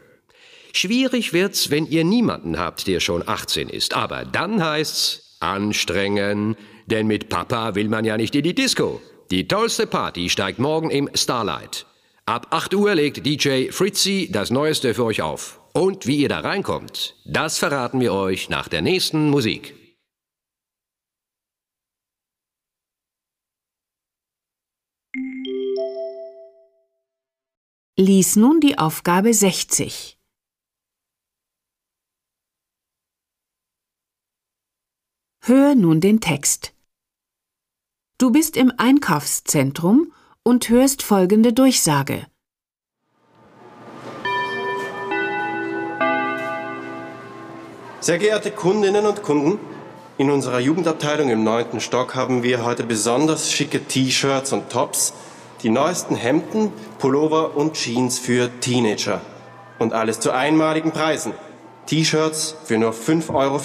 Schwierig 0.72 1.32
wird's, 1.32 1.70
wenn 1.70 1.86
ihr 1.86 2.04
niemanden 2.04 2.58
habt, 2.58 2.86
der 2.88 2.98
schon 3.00 3.26
18 3.26 3.68
ist. 3.68 3.94
Aber 3.94 4.24
dann 4.24 4.62
heißt's 4.62 5.36
anstrengen, 5.40 6.56
denn 6.86 7.06
mit 7.06 7.28
Papa 7.28 7.74
will 7.74 7.88
man 7.88 8.04
ja 8.04 8.16
nicht 8.16 8.34
in 8.34 8.42
die 8.42 8.54
Disco. 8.54 9.00
Die 9.30 9.46
tollste 9.46 9.86
Party 9.86 10.28
steigt 10.28 10.58
morgen 10.58 10.90
im 10.90 11.08
Starlight. 11.14 11.86
Ab 12.26 12.48
8 12.50 12.74
Uhr 12.74 12.94
legt 12.94 13.24
DJ 13.24 13.70
Fritzy 13.70 14.28
das 14.32 14.50
Neueste 14.50 14.94
für 14.94 15.04
euch 15.04 15.22
auf. 15.22 15.60
Und 15.72 16.06
wie 16.06 16.16
ihr 16.16 16.28
da 16.28 16.40
reinkommt, 16.40 17.16
das 17.24 17.58
verraten 17.58 18.00
wir 18.00 18.12
euch 18.12 18.48
nach 18.48 18.68
der 18.68 18.82
nächsten 18.82 19.30
Musik. 19.30 19.74
Lies 27.96 28.34
nun 28.34 28.60
die 28.60 28.76
Aufgabe 28.76 29.32
60. 29.32 30.18
Hör 35.44 35.76
nun 35.76 36.00
den 36.00 36.20
Text. 36.20 36.74
Du 38.18 38.32
bist 38.32 38.56
im 38.56 38.72
Einkaufszentrum 38.78 40.12
und 40.42 40.68
hörst 40.70 41.04
folgende 41.04 41.52
Durchsage. 41.52 42.26
Sehr 48.00 48.18
geehrte 48.18 48.50
Kundinnen 48.50 49.06
und 49.06 49.22
Kunden, 49.22 49.60
in 50.18 50.32
unserer 50.32 50.58
Jugendabteilung 50.58 51.30
im 51.30 51.44
neunten 51.44 51.78
Stock 51.78 52.16
haben 52.16 52.42
wir 52.42 52.64
heute 52.64 52.82
besonders 52.82 53.52
schicke 53.52 53.84
T-Shirts 53.84 54.52
und 54.52 54.68
Tops, 54.68 55.12
die 55.64 55.70
neuesten 55.70 56.14
Hemden, 56.14 56.72
Pullover 56.98 57.56
und 57.56 57.72
Jeans 57.72 58.18
für 58.18 58.50
Teenager. 58.60 59.22
Und 59.78 59.94
alles 59.94 60.20
zu 60.20 60.30
einmaligen 60.30 60.92
Preisen. 60.92 61.32
T-Shirts 61.86 62.54
für 62.64 62.78
nur 62.78 62.92
5,50 62.92 63.34
Euro 63.34 63.60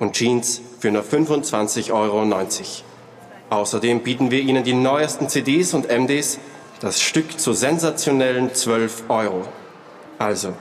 und 0.00 0.12
Jeans 0.14 0.60
für 0.80 0.90
nur 0.90 1.02
25,90 1.02 1.92
Euro. 1.92 2.26
Außerdem 3.50 4.00
bieten 4.00 4.30
wir 4.30 4.40
Ihnen 4.40 4.64
die 4.64 4.74
neuesten 4.74 5.28
CDs 5.28 5.72
und 5.72 5.88
MDs, 5.88 6.38
das 6.80 7.00
Stück 7.00 7.40
zu 7.40 7.52
sensationellen 7.52 8.54
12 8.54 9.04
Euro. 9.08 9.42
Also, 10.18 10.52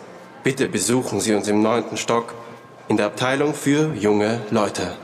bitte 0.43 0.69
besuchen 0.69 1.19
Sie 1.19 1.33
uns 1.33 1.47
im 1.47 1.61
neunten 1.61 1.97
Stock 1.97 2.33
in 2.87 2.97
der 2.97 3.07
Abteilung 3.07 3.53
für 3.53 3.93
junge 3.93 4.41
Leute. 4.51 4.95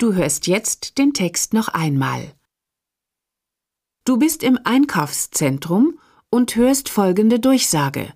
Du 0.00 0.14
hörst 0.14 0.46
jetzt 0.46 0.96
den 0.96 1.12
Text 1.12 1.52
noch 1.52 1.68
einmal. 1.68 2.32
Du 4.06 4.16
bist 4.16 4.42
im 4.42 4.58
Einkaufszentrum 4.64 5.98
und 6.30 6.56
hörst 6.56 6.88
folgende 6.88 7.38
Durchsage. 7.38 8.14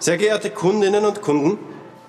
Sehr 0.00 0.18
geehrte 0.18 0.50
Kundinnen 0.50 1.06
und 1.06 1.22
Kunden, 1.22 1.58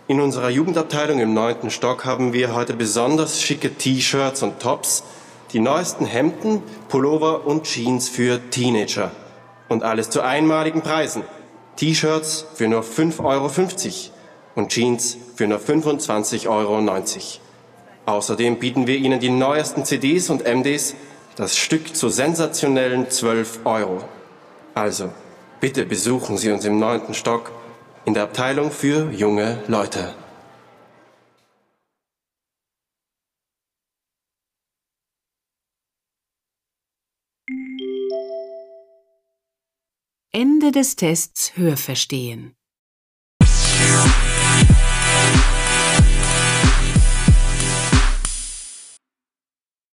in 0.09 0.19
unserer 0.19 0.49
Jugendabteilung 0.49 1.21
im 1.21 1.33
neunten 1.33 1.69
Stock 1.69 2.03
haben 2.03 2.33
wir 2.33 2.53
heute 2.53 2.73
besonders 2.73 3.41
schicke 3.41 3.73
T-Shirts 3.73 4.43
und 4.43 4.59
Tops, 4.59 5.05
die 5.53 5.61
neuesten 5.61 6.05
Hemden, 6.05 6.61
Pullover 6.89 7.47
und 7.47 7.63
Jeans 7.63 8.09
für 8.09 8.41
Teenager. 8.49 9.11
Und 9.69 9.83
alles 9.83 10.09
zu 10.09 10.19
einmaligen 10.19 10.81
Preisen. 10.81 11.23
T-Shirts 11.75 12.45
für 12.53 12.67
nur 12.67 12.81
5,50 12.81 13.23
Euro 13.23 13.51
und 14.55 14.69
Jeans 14.69 15.17
für 15.35 15.47
nur 15.47 15.59
25,90 15.59 16.47
Euro. 16.47 16.79
Außerdem 18.05 18.59
bieten 18.59 18.87
wir 18.87 18.97
Ihnen 18.97 19.19
die 19.19 19.29
neuesten 19.29 19.85
CDs 19.85 20.29
und 20.29 20.43
MDs, 20.45 20.95
das 21.35 21.57
Stück 21.57 21.95
zu 21.95 22.09
sensationellen 22.09 23.09
12 23.09 23.61
Euro. 23.65 24.03
Also, 24.75 25.09
bitte 25.59 25.85
besuchen 25.85 26.37
Sie 26.37 26.51
uns 26.51 26.65
im 26.65 26.79
neunten 26.79 27.13
Stock 27.13 27.51
in 28.05 28.13
der 28.13 28.23
Abteilung 28.23 28.71
für 28.71 29.11
junge 29.11 29.59
Leute. 29.67 30.13
Ende 40.35 40.71
des 40.71 40.95
Tests 40.95 41.55
Hörverstehen. 41.55 42.55